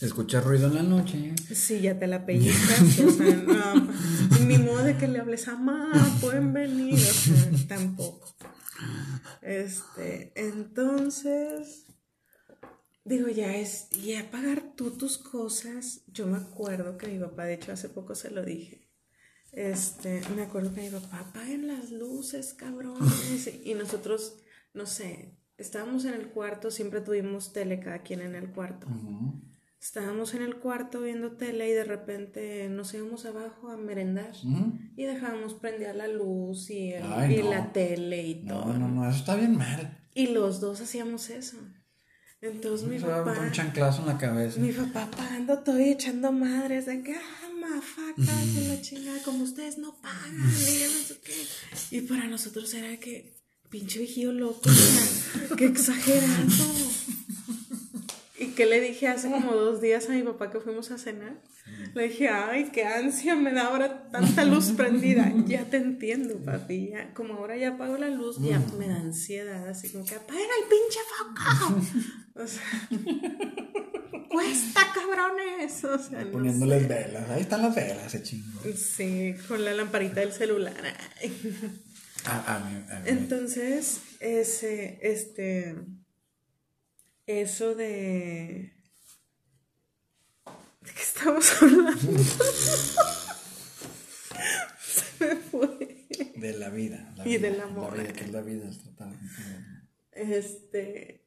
[0.00, 1.32] Escucha ruido en la noche.
[1.54, 3.88] Sí, ya te la pellizcas, o sea, no.
[4.46, 8.35] Ni modo de que le hables a mamá, pueden venir, o sea, tampoco.
[9.42, 11.86] Este, entonces,
[13.04, 16.02] digo, ya es, ya pagar tú tus cosas.
[16.06, 18.88] Yo me acuerdo que mi papá, de hecho, hace poco se lo dije.
[19.52, 23.48] Este, me acuerdo que mi papá, apaguen las luces, cabrones.
[23.64, 24.38] Y nosotros,
[24.74, 28.86] no sé, estábamos en el cuarto, siempre tuvimos tele cada quien en el cuarto
[29.80, 34.32] estábamos en el cuarto viendo tele y de repente nos íbamos abajo a merendar
[34.96, 38.66] y dejábamos prender la luz y, la tele y todo.
[38.66, 39.98] No, no, no, eso está bien mal.
[40.14, 41.58] Y los dos hacíamos eso.
[42.40, 43.38] Entonces mi papá.
[43.40, 44.60] Un chanclazo en la cabeza.
[44.60, 49.44] Mi papá apagando todo y echando madres de que, ah, mafaca, que la chingada, como
[49.44, 51.96] ustedes no pagan, y no sé qué.
[51.96, 53.34] Y para nosotros era que,
[53.70, 54.70] pinche vigío loco,
[55.56, 56.46] qué exagerado.
[58.56, 61.42] ¿Y qué le dije hace como dos días a mi papá que fuimos a cenar?
[61.94, 65.30] Le dije, ay, qué ansia me da ahora tanta luz prendida.
[65.46, 66.94] Ya te entiendo, papi.
[67.12, 69.68] como ahora ya apago la luz, ya me da ansiedad.
[69.68, 72.42] Así como que apaga el pinche foco.
[72.42, 72.88] O sea,
[74.30, 75.84] cuesta, cabrones.
[75.84, 77.28] O sea, Poniéndoles velas.
[77.28, 78.58] Ahí están las velas, ese chingo.
[78.74, 80.74] Sí, con la lamparita del celular.
[82.24, 83.02] Ah, a mí, a mí.
[83.04, 85.76] Entonces, ese, este
[87.26, 88.72] eso de...
[90.80, 91.92] ¿De qué estamos hablando?
[94.78, 96.06] Se me fue.
[96.36, 97.14] De la vida.
[97.24, 97.96] y del amor.
[97.96, 98.70] La vida, que es la vida
[100.12, 101.26] Este...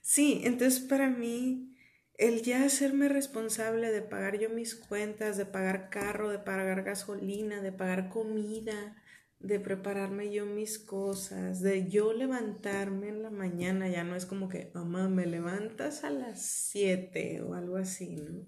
[0.00, 1.72] Sí, entonces para mí
[2.18, 7.60] el ya hacerme responsable de pagar yo mis cuentas, de pagar carro, de pagar gasolina,
[7.60, 9.01] de pagar comida,
[9.42, 14.48] de prepararme yo mis cosas, de yo levantarme en la mañana, ya no es como
[14.48, 18.46] que, mamá, me levantas a las 7 o algo así, ¿no?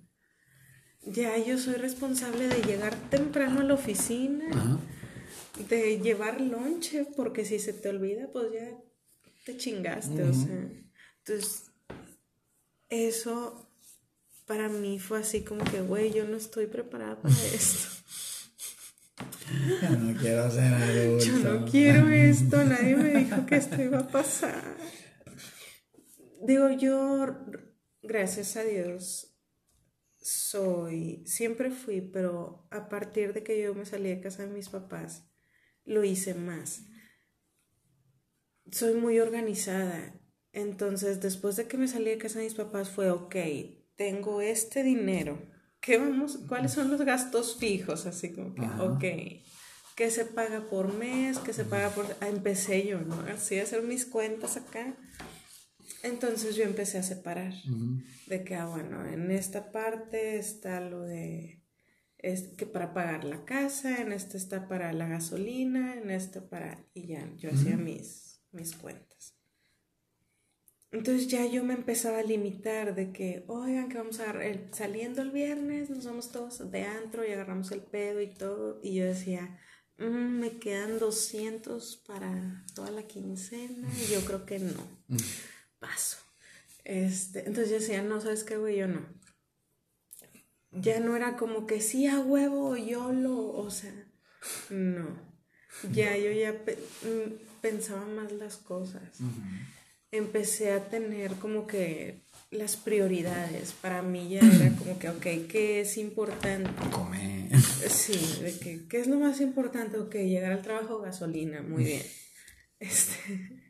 [1.03, 4.81] Ya yo soy responsable de llegar temprano a la oficina,
[5.69, 8.79] de llevar lonche, porque si se te olvida, pues ya
[9.45, 10.71] te chingaste, o sea.
[11.19, 11.73] Entonces,
[12.89, 13.69] eso
[14.47, 17.89] para mí fue así como que, güey, yo no estoy preparada para esto.
[19.83, 21.25] Yo no quiero ser adulto.
[21.25, 24.77] Yo no quiero esto, nadie me dijo que esto iba a pasar.
[26.47, 27.37] Digo, yo,
[28.03, 29.35] gracias a Dios,
[30.19, 34.69] soy, siempre fui, pero a partir de que yo me salí de casa de mis
[34.69, 35.31] papás,
[35.85, 36.83] lo hice más.
[38.71, 40.21] Soy muy organizada.
[40.53, 43.37] Entonces, después de que me salí de casa de mis papás, fue, ok,
[43.97, 45.54] tengo este dinero
[45.85, 46.39] ¿qué vamos?
[46.49, 48.07] ¿Cuáles son los gastos fijos?
[48.07, 49.45] Así como que, ok,
[49.95, 51.39] ¿qué se paga por mes?
[51.39, 52.07] ¿Qué se paga por...?
[52.21, 53.21] Ah, empecé yo, ¿no?
[53.21, 54.97] Así a hacer mis cuentas acá.
[56.03, 57.53] Entonces yo empecé a separar
[58.27, 61.61] de que, ah, bueno, en esta parte está lo de
[62.19, 66.83] es que para pagar la casa, en esta está para la gasolina, en esta para
[66.95, 69.34] y ya yo hacía mis mis cuentas.
[70.95, 75.23] Entonces ya yo me empezaba a limitar de que, oigan, que vamos a el, saliendo
[75.23, 78.79] el viernes, nos vamos todos de antro y agarramos el pedo y todo.
[78.81, 79.59] Y yo decía,
[79.99, 83.89] mm, me quedan 200 para toda la quincena.
[83.93, 84.87] Y yo creo que no.
[85.09, 85.17] Mm.
[85.81, 86.19] Paso.
[86.85, 88.77] Este, entonces yo decía, no, ¿sabes qué, güey?
[88.77, 89.05] Yo no.
[90.71, 93.93] Ya no era como que sí a huevo, yo lo, o sea,
[94.71, 95.09] no.
[95.93, 99.21] Ya yo ya mm, pensaba más las cosas
[100.17, 103.73] empecé a tener como que las prioridades.
[103.73, 106.71] Para mí ya era como que, ok, ¿qué es importante?
[106.91, 107.51] Comer.
[107.59, 109.99] Sí, de que, ¿qué es lo más importante?
[109.99, 112.03] Ok, llegar al trabajo, gasolina, muy bien.
[112.81, 113.63] Este,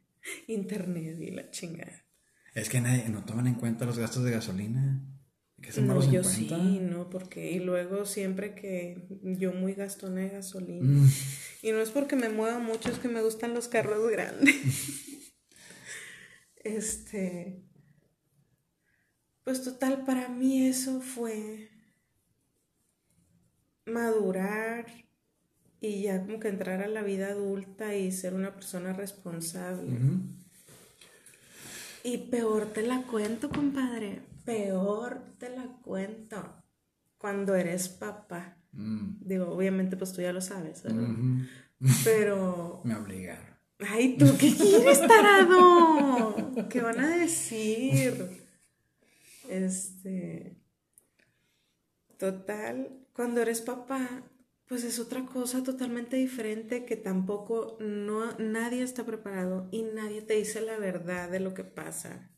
[0.48, 2.04] internet y la chingada.
[2.54, 5.06] Es que nadie, no toman en cuenta los gastos de gasolina.
[5.76, 6.48] no, yo sí,
[6.80, 10.84] no, porque y luego siempre que yo muy gastona de gasolina.
[10.84, 11.10] Mm.
[11.62, 14.56] Y no es porque me mueva mucho, es que me gustan los carros grandes.
[16.64, 17.62] Este,
[19.44, 21.68] pues total, para mí eso fue
[23.84, 24.86] madurar
[25.80, 29.98] y ya como que entrar a la vida adulta y ser una persona responsable.
[32.02, 36.62] Y peor te la cuento, compadre, peor te la cuento
[37.18, 38.56] cuando eres papá.
[38.72, 39.16] Mm.
[39.20, 40.82] Digo, obviamente pues tú ya lo sabes,
[42.04, 42.80] Pero...
[42.84, 43.53] Me obligaron.
[43.78, 46.36] Ay, ¿tú qué quieres, tarado?
[46.68, 48.28] ¿Qué van a decir?
[49.48, 50.56] Este.
[52.18, 54.22] Total, cuando eres papá,
[54.66, 60.34] pues es otra cosa totalmente diferente que tampoco no, nadie está preparado y nadie te
[60.34, 62.30] dice la verdad de lo que pasa.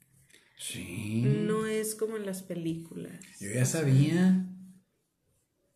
[0.58, 1.22] Sí.
[1.22, 3.20] No es como en las películas.
[3.40, 4.46] Yo ya sabía.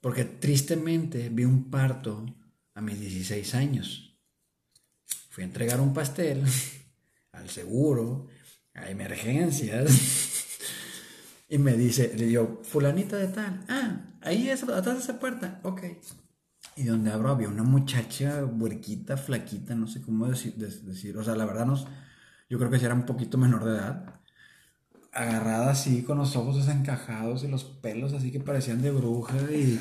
[0.00, 2.24] Porque tristemente vi un parto
[2.74, 4.09] a mis 16 años.
[5.30, 6.44] Fui a entregar un pastel
[7.32, 8.28] al seguro,
[8.74, 9.90] a emergencias.
[11.52, 15.58] Y me dice, le digo, fulanita de tal, ah, ahí es, atrás de esa puerta,
[15.64, 15.82] ok.
[16.76, 21.34] Y donde abro había una muchacha huerquita, flaquita, no sé cómo decir, decir, o sea,
[21.34, 21.74] la verdad no,
[22.48, 24.20] yo creo que sí era un poquito menor de edad,
[25.12, 29.80] agarrada así, con los ojos desencajados y los pelos así que parecían de bruja y,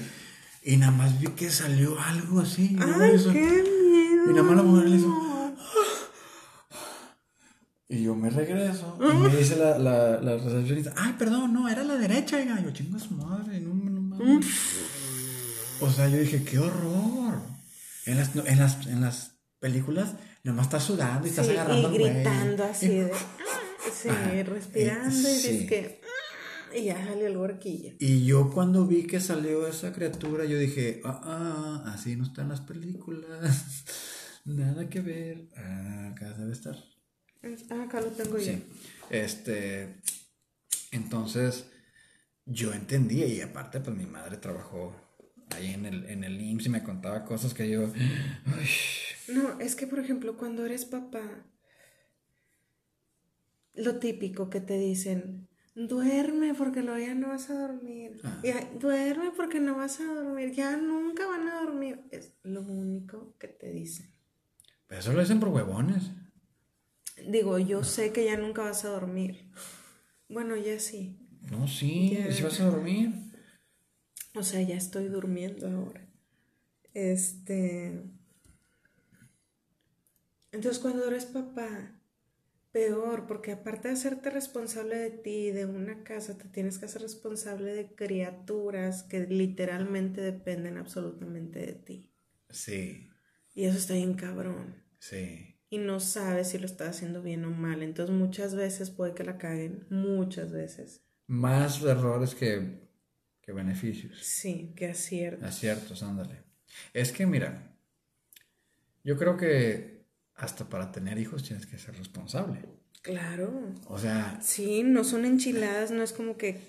[0.63, 2.75] y nada más vi que salió algo así.
[2.79, 4.31] ¡Ay, qué miedo!
[4.31, 5.28] Y nada más la mujer le hizo,
[7.91, 11.83] y yo me regreso y me dice la, la, la recepcionista, ay, perdón, no, era
[11.83, 14.45] la derecha, y yo, chingo su madre, no, no mames.
[15.81, 17.41] O sea, yo dije, qué horror.
[18.05, 20.13] En las, en las, en las películas,
[20.43, 23.11] nomás estás sudando y estás agarrando y gritando así de,
[23.91, 24.09] sí,
[24.43, 26.01] respirando y dices que,
[26.75, 27.93] y ya salió el huerquillo.
[27.99, 32.49] Y yo cuando vi que salió esa criatura, yo dije, ah, ah, así no están
[32.49, 33.83] las películas.
[34.45, 35.49] Nada que ver.
[35.57, 36.75] Ah, acá debe estar.
[37.43, 38.43] Ah, acá lo tengo yo.
[38.43, 38.63] Sí.
[39.09, 39.95] Este,
[40.91, 41.65] entonces,
[42.45, 44.95] yo entendía y aparte, pues mi madre trabajó
[45.51, 47.91] ahí en el, en el IMSS y me contaba cosas que yo...
[49.27, 51.45] No, es que, por ejemplo, cuando eres papá,
[53.75, 58.19] lo típico que te dicen, duerme porque luego ya no vas a dormir.
[58.23, 58.41] Ah.
[58.79, 60.51] duerme porque no vas a dormir.
[60.51, 62.01] Ya nunca van a dormir.
[62.11, 64.11] Es lo único que te dicen.
[64.87, 66.11] Pero eso lo dicen por huevones.
[67.27, 69.51] Digo, yo sé que ya nunca vas a dormir.
[70.27, 71.17] Bueno, ya sí.
[71.51, 73.11] No, sí, sí vas a dormir.
[74.35, 76.07] O sea, ya estoy durmiendo ahora.
[76.93, 78.03] Este.
[80.51, 81.99] Entonces cuando eres papá,
[82.71, 87.01] peor, porque aparte de hacerte responsable de ti, de una casa, te tienes que hacer
[87.01, 92.11] responsable de criaturas que literalmente dependen absolutamente de ti.
[92.49, 93.09] Sí.
[93.53, 94.75] Y eso está bien cabrón.
[94.99, 95.58] Sí.
[95.69, 97.83] Y no sabes si lo estás haciendo bien o mal.
[97.83, 101.03] Entonces muchas veces puede que la caguen, muchas veces.
[101.27, 102.89] Más errores que,
[103.41, 104.17] que beneficios.
[104.21, 105.43] Sí, que aciertos.
[105.47, 106.43] Aciertos, ándale.
[106.93, 107.75] Es que mira,
[109.03, 110.05] yo creo que
[110.35, 112.59] hasta para tener hijos tienes que ser responsable.
[113.01, 113.73] Claro.
[113.87, 114.39] O sea.
[114.41, 116.59] Sí, no son enchiladas, no es como que.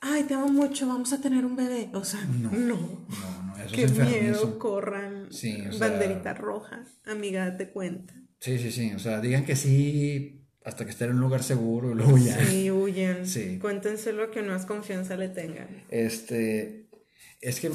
[0.00, 1.90] Ay, te amo mucho, vamos a tener un bebé.
[1.94, 2.50] O sea, no.
[2.50, 3.35] No, no,
[3.66, 5.28] no eso Qué miedo, corran.
[5.30, 8.14] Sí, o sea, Banderita roja, amiga, date cuenta.
[8.40, 8.92] Sí, sí, sí.
[8.94, 12.44] O sea, digan que sí hasta que estén en un lugar seguro y luego ya.
[12.44, 13.26] Sí, huyan.
[13.26, 13.58] Sí.
[13.60, 15.84] Cuéntenselo que más confianza le tengan.
[15.90, 16.88] Este.
[17.40, 17.70] Es que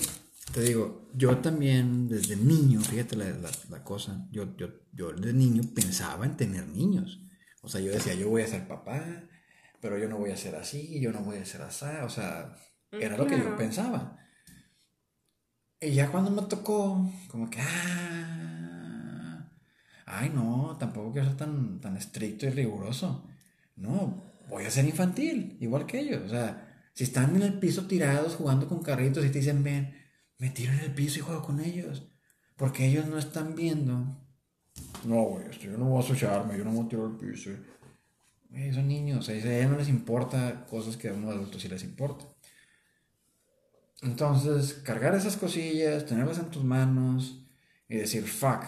[0.53, 3.25] te digo, yo también desde niño, fíjate la,
[3.69, 7.21] la, cosa, yo, yo, yo desde niño pensaba en tener niños.
[7.61, 9.29] O sea, yo decía, yo voy a ser papá,
[9.79, 11.85] pero yo no voy a ser así, yo no voy a ser así.
[12.03, 12.53] O sea,
[12.91, 14.17] era lo que yo pensaba.
[15.83, 19.49] Y ya cuando me tocó, como que, ah,
[20.05, 23.27] ay no, tampoco quiero ser tan, tan estricto y riguroso.
[23.77, 26.21] No, voy a ser infantil, igual que ellos.
[26.23, 29.95] O sea, si están en el piso tirados jugando con carritos y te dicen, ven,
[30.37, 32.07] me tiro en el piso y juego con ellos.
[32.57, 34.17] Porque ellos no están viendo.
[35.03, 37.49] No, güey, yo no voy a asociarme, yo no voy a tirar el piso.
[38.51, 41.83] Güey, son niños, a ellos no les importa cosas que a unos adultos sí les
[41.83, 42.25] importa.
[44.01, 47.43] Entonces, cargar esas cosillas, tenerlas en tus manos
[47.87, 48.63] y decir, fuck,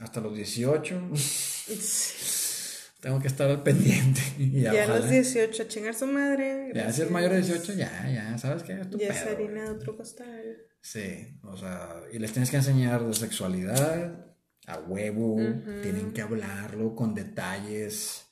[0.00, 1.10] hasta los 18
[3.00, 4.20] tengo que estar al pendiente.
[4.38, 6.70] Y ya, a los 18, a chingar su madre.
[6.74, 8.80] Ya, si es mayor de 18, ya, ya, ¿sabes qué?
[8.98, 10.58] ya es harina de otro costal.
[10.80, 14.26] Sí, o sea, y les tienes que enseñar de sexualidad
[14.66, 15.38] a huevo,
[15.82, 18.26] tienen que hablarlo con detalles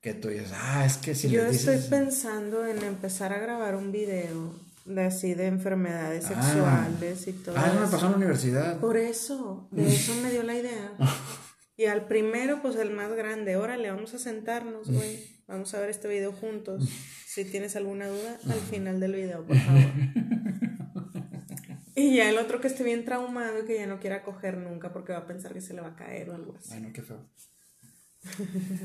[0.00, 3.90] que tú dices, ah, es que si Yo estoy pensando en empezar a grabar un
[3.90, 6.42] video de así de enfermedades ah.
[6.42, 7.54] sexuales y todo.
[7.58, 8.80] Ah, eso me pasó en la universidad.
[8.80, 10.92] Por eso, de eso me dio la idea.
[11.80, 15.24] Y al primero, pues el más grande, órale, vamos a sentarnos, güey.
[15.46, 16.88] Vamos a ver este video juntos.
[17.24, 19.82] Si tienes alguna duda, al final del video, por favor.
[21.98, 24.92] Y ya el otro que esté bien traumado y que ya no quiera coger nunca
[24.92, 26.70] porque va a pensar que se le va a caer o algo así.
[26.72, 27.28] Ay, no, qué feo.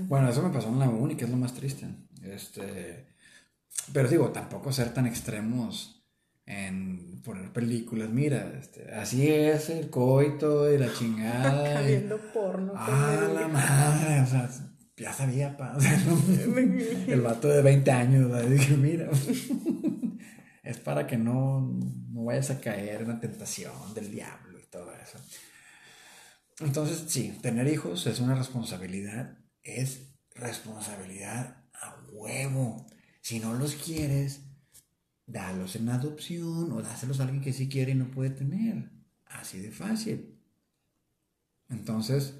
[0.08, 1.86] bueno, eso me pasó en la uni, que es lo más triste.
[2.24, 3.06] Este,
[3.91, 6.03] pero digo, tampoco ser tan extremos
[6.45, 8.09] en poner películas.
[8.09, 11.82] Mira, este, así es el coito y la chingada.
[11.86, 12.74] viendo porno.
[12.76, 14.49] Ah, la madre, o sea,
[14.97, 15.78] ya sabía, pa.
[17.07, 19.09] el vato de 20 años, dije, mira
[20.63, 21.61] es para que no,
[22.11, 25.19] no vayas a caer en la tentación del diablo y todo eso.
[26.59, 32.88] Entonces, sí, tener hijos es una responsabilidad, es responsabilidad a huevo.
[33.24, 34.41] Si no los quieres,
[35.26, 38.89] dalos en adopción o dáselos a alguien que sí quiere y no puede tener.
[39.28, 40.38] Así de fácil.
[41.69, 42.34] Entonces,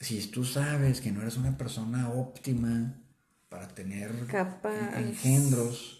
[0.00, 3.00] si tú sabes que no eres una persona óptima
[3.48, 4.10] para tener
[4.96, 5.99] engendros,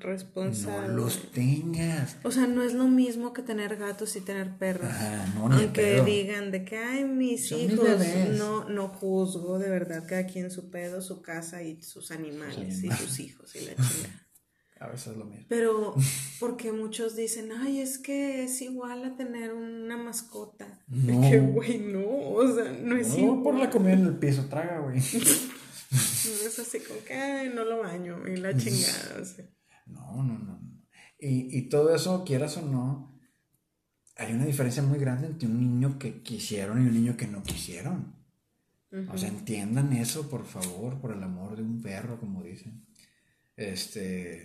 [0.00, 0.88] responsable.
[0.88, 2.16] No los tengas.
[2.22, 4.90] O sea, no es lo mismo que tener gatos y tener perros.
[5.36, 7.88] Aunque digan de que, ay, mis hijos,
[8.36, 12.90] no, no juzgo, de verdad, cada quien su pedo, su casa y sus animales y
[12.90, 14.24] sus hijos y la chica.
[14.80, 15.44] A veces es lo mismo.
[15.48, 15.94] Pero,
[16.38, 20.84] porque muchos dicen, ay, es que es igual a tener una mascota.
[20.86, 21.20] No.
[21.28, 23.42] que, güey, no, o sea, no es igual.
[23.42, 24.98] por la comida en el piso, traga, güey.
[25.90, 29.44] es así como que, ay, no lo baño y la chingada, o sea.
[30.16, 30.60] No, no, no.
[31.18, 33.18] Y, y todo eso, quieras o no,
[34.16, 37.42] hay una diferencia muy grande entre un niño que quisieron y un niño que no
[37.42, 38.16] quisieron.
[39.12, 42.86] O sea, entiendan eso, por favor, por el amor de un perro, como dicen.
[43.56, 44.44] Este,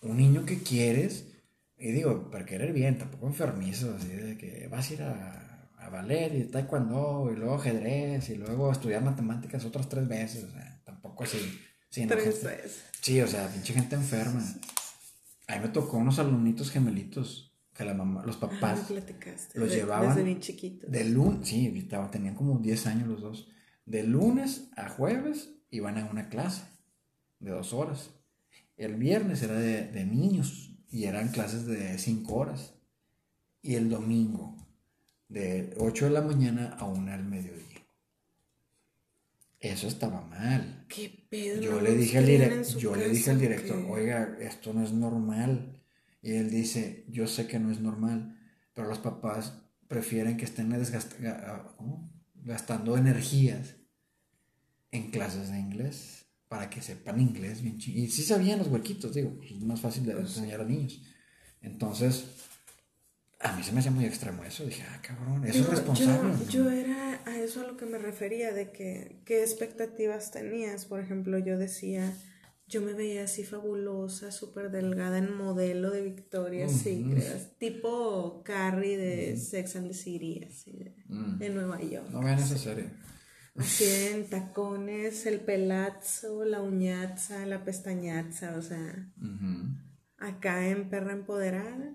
[0.00, 1.26] un niño que quieres,
[1.76, 5.88] y digo, para querer bien, tampoco enfermizo, así de que vas a ir a, a
[5.90, 10.80] ballet y taekwondo, y luego ajedrez, y luego estudiar matemáticas otras tres veces, o sea,
[10.84, 11.38] tampoco así.
[11.90, 12.02] Sí,
[13.00, 14.42] Sí, o sea, pinche gente enferma.
[15.48, 18.90] A mí me tocó unos alumnitos gemelitos que la mamá, los papás
[19.54, 20.90] los llevaban desde bien chiquitos.
[20.90, 23.48] De lunes, sí, tenían como 10 años los dos.
[23.86, 26.64] De lunes a jueves iban a una clase
[27.40, 28.10] de dos horas.
[28.76, 32.74] El viernes era de, de niños y eran clases de 5 horas.
[33.62, 34.56] Y el domingo
[35.28, 37.86] de 8 de la mañana a 1 del mediodía.
[39.60, 40.77] Eso estaba mal.
[40.88, 41.60] ¿Qué pedo?
[41.60, 45.80] Yo le dije al director, yo le dije al director, oiga, esto no es normal.
[46.22, 48.36] Y él dice, yo sé que no es normal,
[48.74, 50.74] pero los papás prefieren que estén
[52.44, 53.76] gastando energías
[54.90, 59.34] en clases de inglés para que sepan inglés bien Y sí sabían los huequitos, digo,
[59.36, 61.02] pues, es más fácil de pues enseñar a niños.
[61.60, 62.24] Entonces,
[63.40, 64.64] a mí se me hacía muy extremo eso.
[64.64, 66.34] Dije, ah, cabrón, eso es responsable.
[66.48, 70.86] Yo, era a eso a lo que me refería, de que qué expectativas tenías.
[70.86, 72.12] Por ejemplo, yo decía,
[72.66, 79.36] yo me veía así fabulosa, súper delgada en modelo de Victoria's Secret, tipo Carrie de
[79.36, 81.54] Sex and the City, así de, mm.
[81.54, 82.10] Nueva York.
[82.10, 82.90] No vean esa serie.
[83.56, 89.10] Así en tacones, el pelazo, la uñaza, la pestañaza, o sea,
[90.18, 91.94] acá en perra empoderada.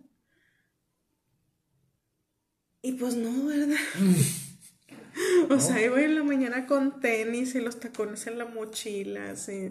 [2.86, 3.77] Y pues no, ¿verdad?
[5.49, 9.69] o sea, iba en la mañana con tenis y los tacones en la mochila, así.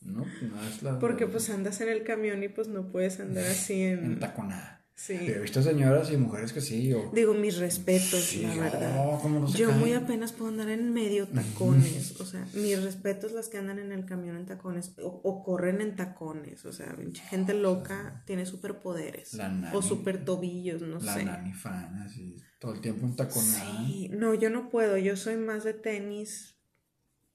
[0.00, 0.98] No, no es la.
[0.98, 4.04] Porque pues andas en el camión y pues no puedes andar así en.
[4.04, 4.75] En taconada.
[4.96, 5.12] Sí.
[5.12, 6.90] he visto señoras y mujeres que sí.
[7.12, 9.20] Digo, mis respetos, la verdad.
[9.54, 12.18] Yo muy apenas puedo andar en medio tacones.
[12.18, 15.96] O sea, mis respetos las que andan en el camión en tacones o, corren en
[15.96, 16.64] tacones.
[16.64, 16.96] O sea,
[17.28, 19.38] gente loca tiene superpoderes.
[19.74, 21.06] o super tobillos, no sé.
[21.06, 22.42] La nani fan, así.
[22.58, 23.62] Todo el tiempo en tacones.
[23.86, 24.96] Sí, no, yo no puedo.
[24.96, 26.56] Yo soy más de tenis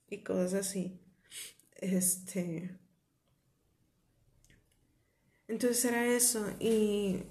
[0.09, 0.99] y cosas así.
[1.75, 2.79] Este.
[5.47, 6.47] Entonces era eso.
[6.59, 7.23] Y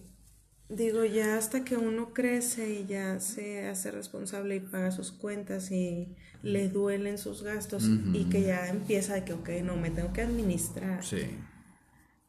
[0.71, 5.71] digo, ya hasta que uno crece y ya se hace responsable y paga sus cuentas
[5.71, 6.09] y
[6.43, 10.23] le duelen sus gastos y que ya empieza de que, ok, no, me tengo que
[10.23, 11.05] administrar.
[11.05, 11.27] Sí.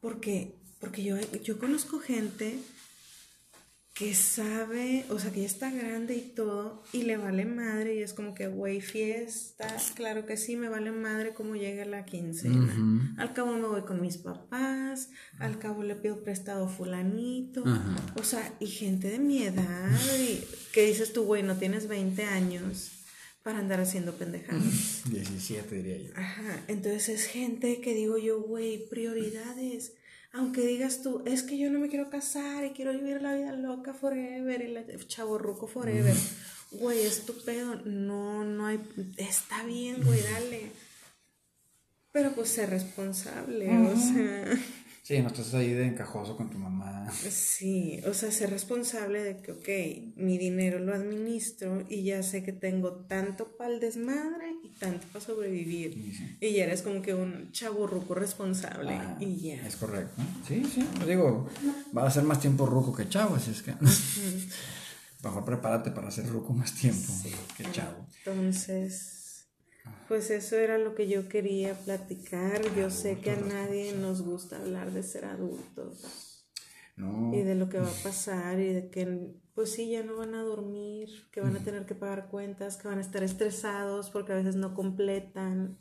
[0.00, 2.58] Porque, porque yo, yo conozco gente
[3.94, 7.98] que sabe, o sea, que ya está grande y todo, y le vale madre, y
[8.02, 12.74] es como que, güey, fiesta, claro que sí, me vale madre cómo llega la quincena.
[13.18, 17.64] Al cabo me voy con mis papás, al cabo le pido prestado fulanito,
[18.16, 22.24] o sea, y gente de mi edad, y, que dices tú, güey, no tienes 20
[22.24, 22.92] años
[23.42, 25.02] para andar haciendo pendejadas.
[25.10, 26.12] 17 diría yo.
[26.16, 29.92] Ajá, entonces es gente que digo yo, güey, prioridades
[30.32, 33.52] aunque digas tú, es que yo no me quiero casar y quiero vivir la vida
[33.52, 36.14] loca forever, y la chavo ruco forever.
[36.72, 37.74] Güey, es tu pedo.
[37.84, 38.80] No, no hay.
[39.18, 40.70] Está bien, güey, dale.
[42.12, 44.58] Pero pues ser responsable, o sea.
[45.02, 47.10] Sí, no estás ahí de encajoso con tu mamá.
[47.12, 52.42] Sí, o sea, ser responsable de que, ok, mi dinero lo administro y ya sé
[52.42, 55.96] que tengo tanto para el desmadre y tanto para sobrevivir.
[56.40, 59.66] Y ya eres como que un chavo ruco responsable ah, y ya.
[59.66, 60.22] Es correcto.
[60.46, 61.48] Sí, sí, pues digo,
[61.96, 63.74] va a ser más tiempo ruco que chavo, así es que...
[65.22, 67.12] Mejor prepárate para ser ruco más tiempo
[67.56, 68.06] que chavo.
[68.18, 69.22] Entonces
[70.08, 72.60] pues eso era lo que yo quería platicar.
[72.76, 76.46] Yo sé que a nadie nos gusta hablar de ser adultos.
[77.32, 80.34] Y de lo que va a pasar y de que, pues sí, ya no van
[80.34, 84.32] a dormir, que van a tener que pagar cuentas, que van a estar estresados porque
[84.32, 85.78] a veces no completan.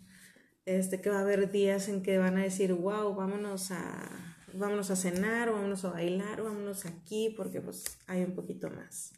[0.65, 4.91] Este, que va a haber días en que van a decir, wow, vámonos a, vámonos
[4.91, 9.11] a cenar, o vámonos a bailar, o vámonos aquí, porque pues hay un poquito más.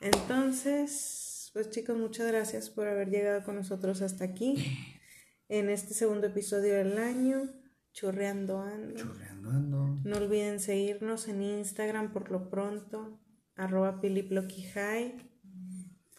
[0.00, 4.56] Entonces, pues chicos, muchas gracias por haber llegado con nosotros hasta aquí.
[5.48, 7.48] En este segundo episodio del año,
[7.92, 8.96] Chorreando Ando.
[8.96, 9.96] Chorreando Ando.
[10.02, 13.20] No olviden seguirnos en Instagram por lo pronto,
[13.56, 14.00] arroba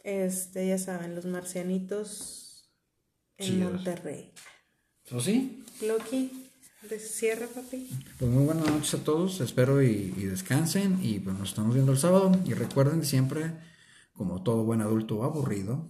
[0.04, 2.70] Este, ya saben, los marcianitos
[3.38, 4.32] en Monterrey.
[5.12, 5.64] ¿O sí?
[5.80, 6.50] Ploqui,
[7.00, 7.90] cierra, papi.
[8.20, 11.92] Pues muy buenas noches a todos, espero y, y descansen y pues nos estamos viendo
[11.92, 13.54] el sábado y recuerden siempre
[14.14, 15.88] como todo buen adulto aburrido,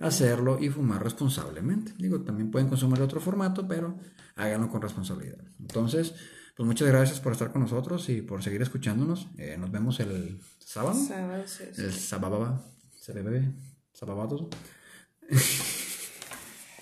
[0.00, 1.92] hacerlo y fumar responsablemente.
[1.96, 3.96] Digo, también pueden consumir otro formato, pero
[4.34, 5.44] háganlo con responsabilidad.
[5.60, 6.14] Entonces,
[6.58, 9.28] pues muchas gracias por estar con nosotros y por seguir escuchándonos.
[9.38, 10.98] Eh, nos vemos el sábado.
[10.98, 12.64] Sábado, sí, El sábado,
[12.96, 13.52] se bebe,
[13.92, 14.50] sábado.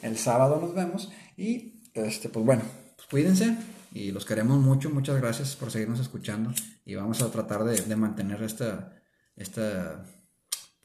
[0.01, 2.63] el sábado nos vemos y, este, pues bueno,
[2.97, 3.55] pues cuídense
[3.93, 4.89] y los queremos mucho.
[4.89, 6.55] Muchas gracias por seguirnos escuchando
[6.87, 8.99] y vamos a tratar de, de mantener esta,
[9.37, 10.07] esta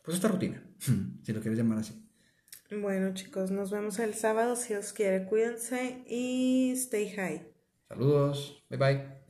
[0.03, 0.61] pues esta rutina,
[1.23, 1.93] si lo quieres llamar así.
[2.69, 5.27] Bueno chicos, nos vemos el sábado si os quiere.
[5.27, 7.50] Cuídense y stay high.
[7.91, 9.20] Saludos, bye bye.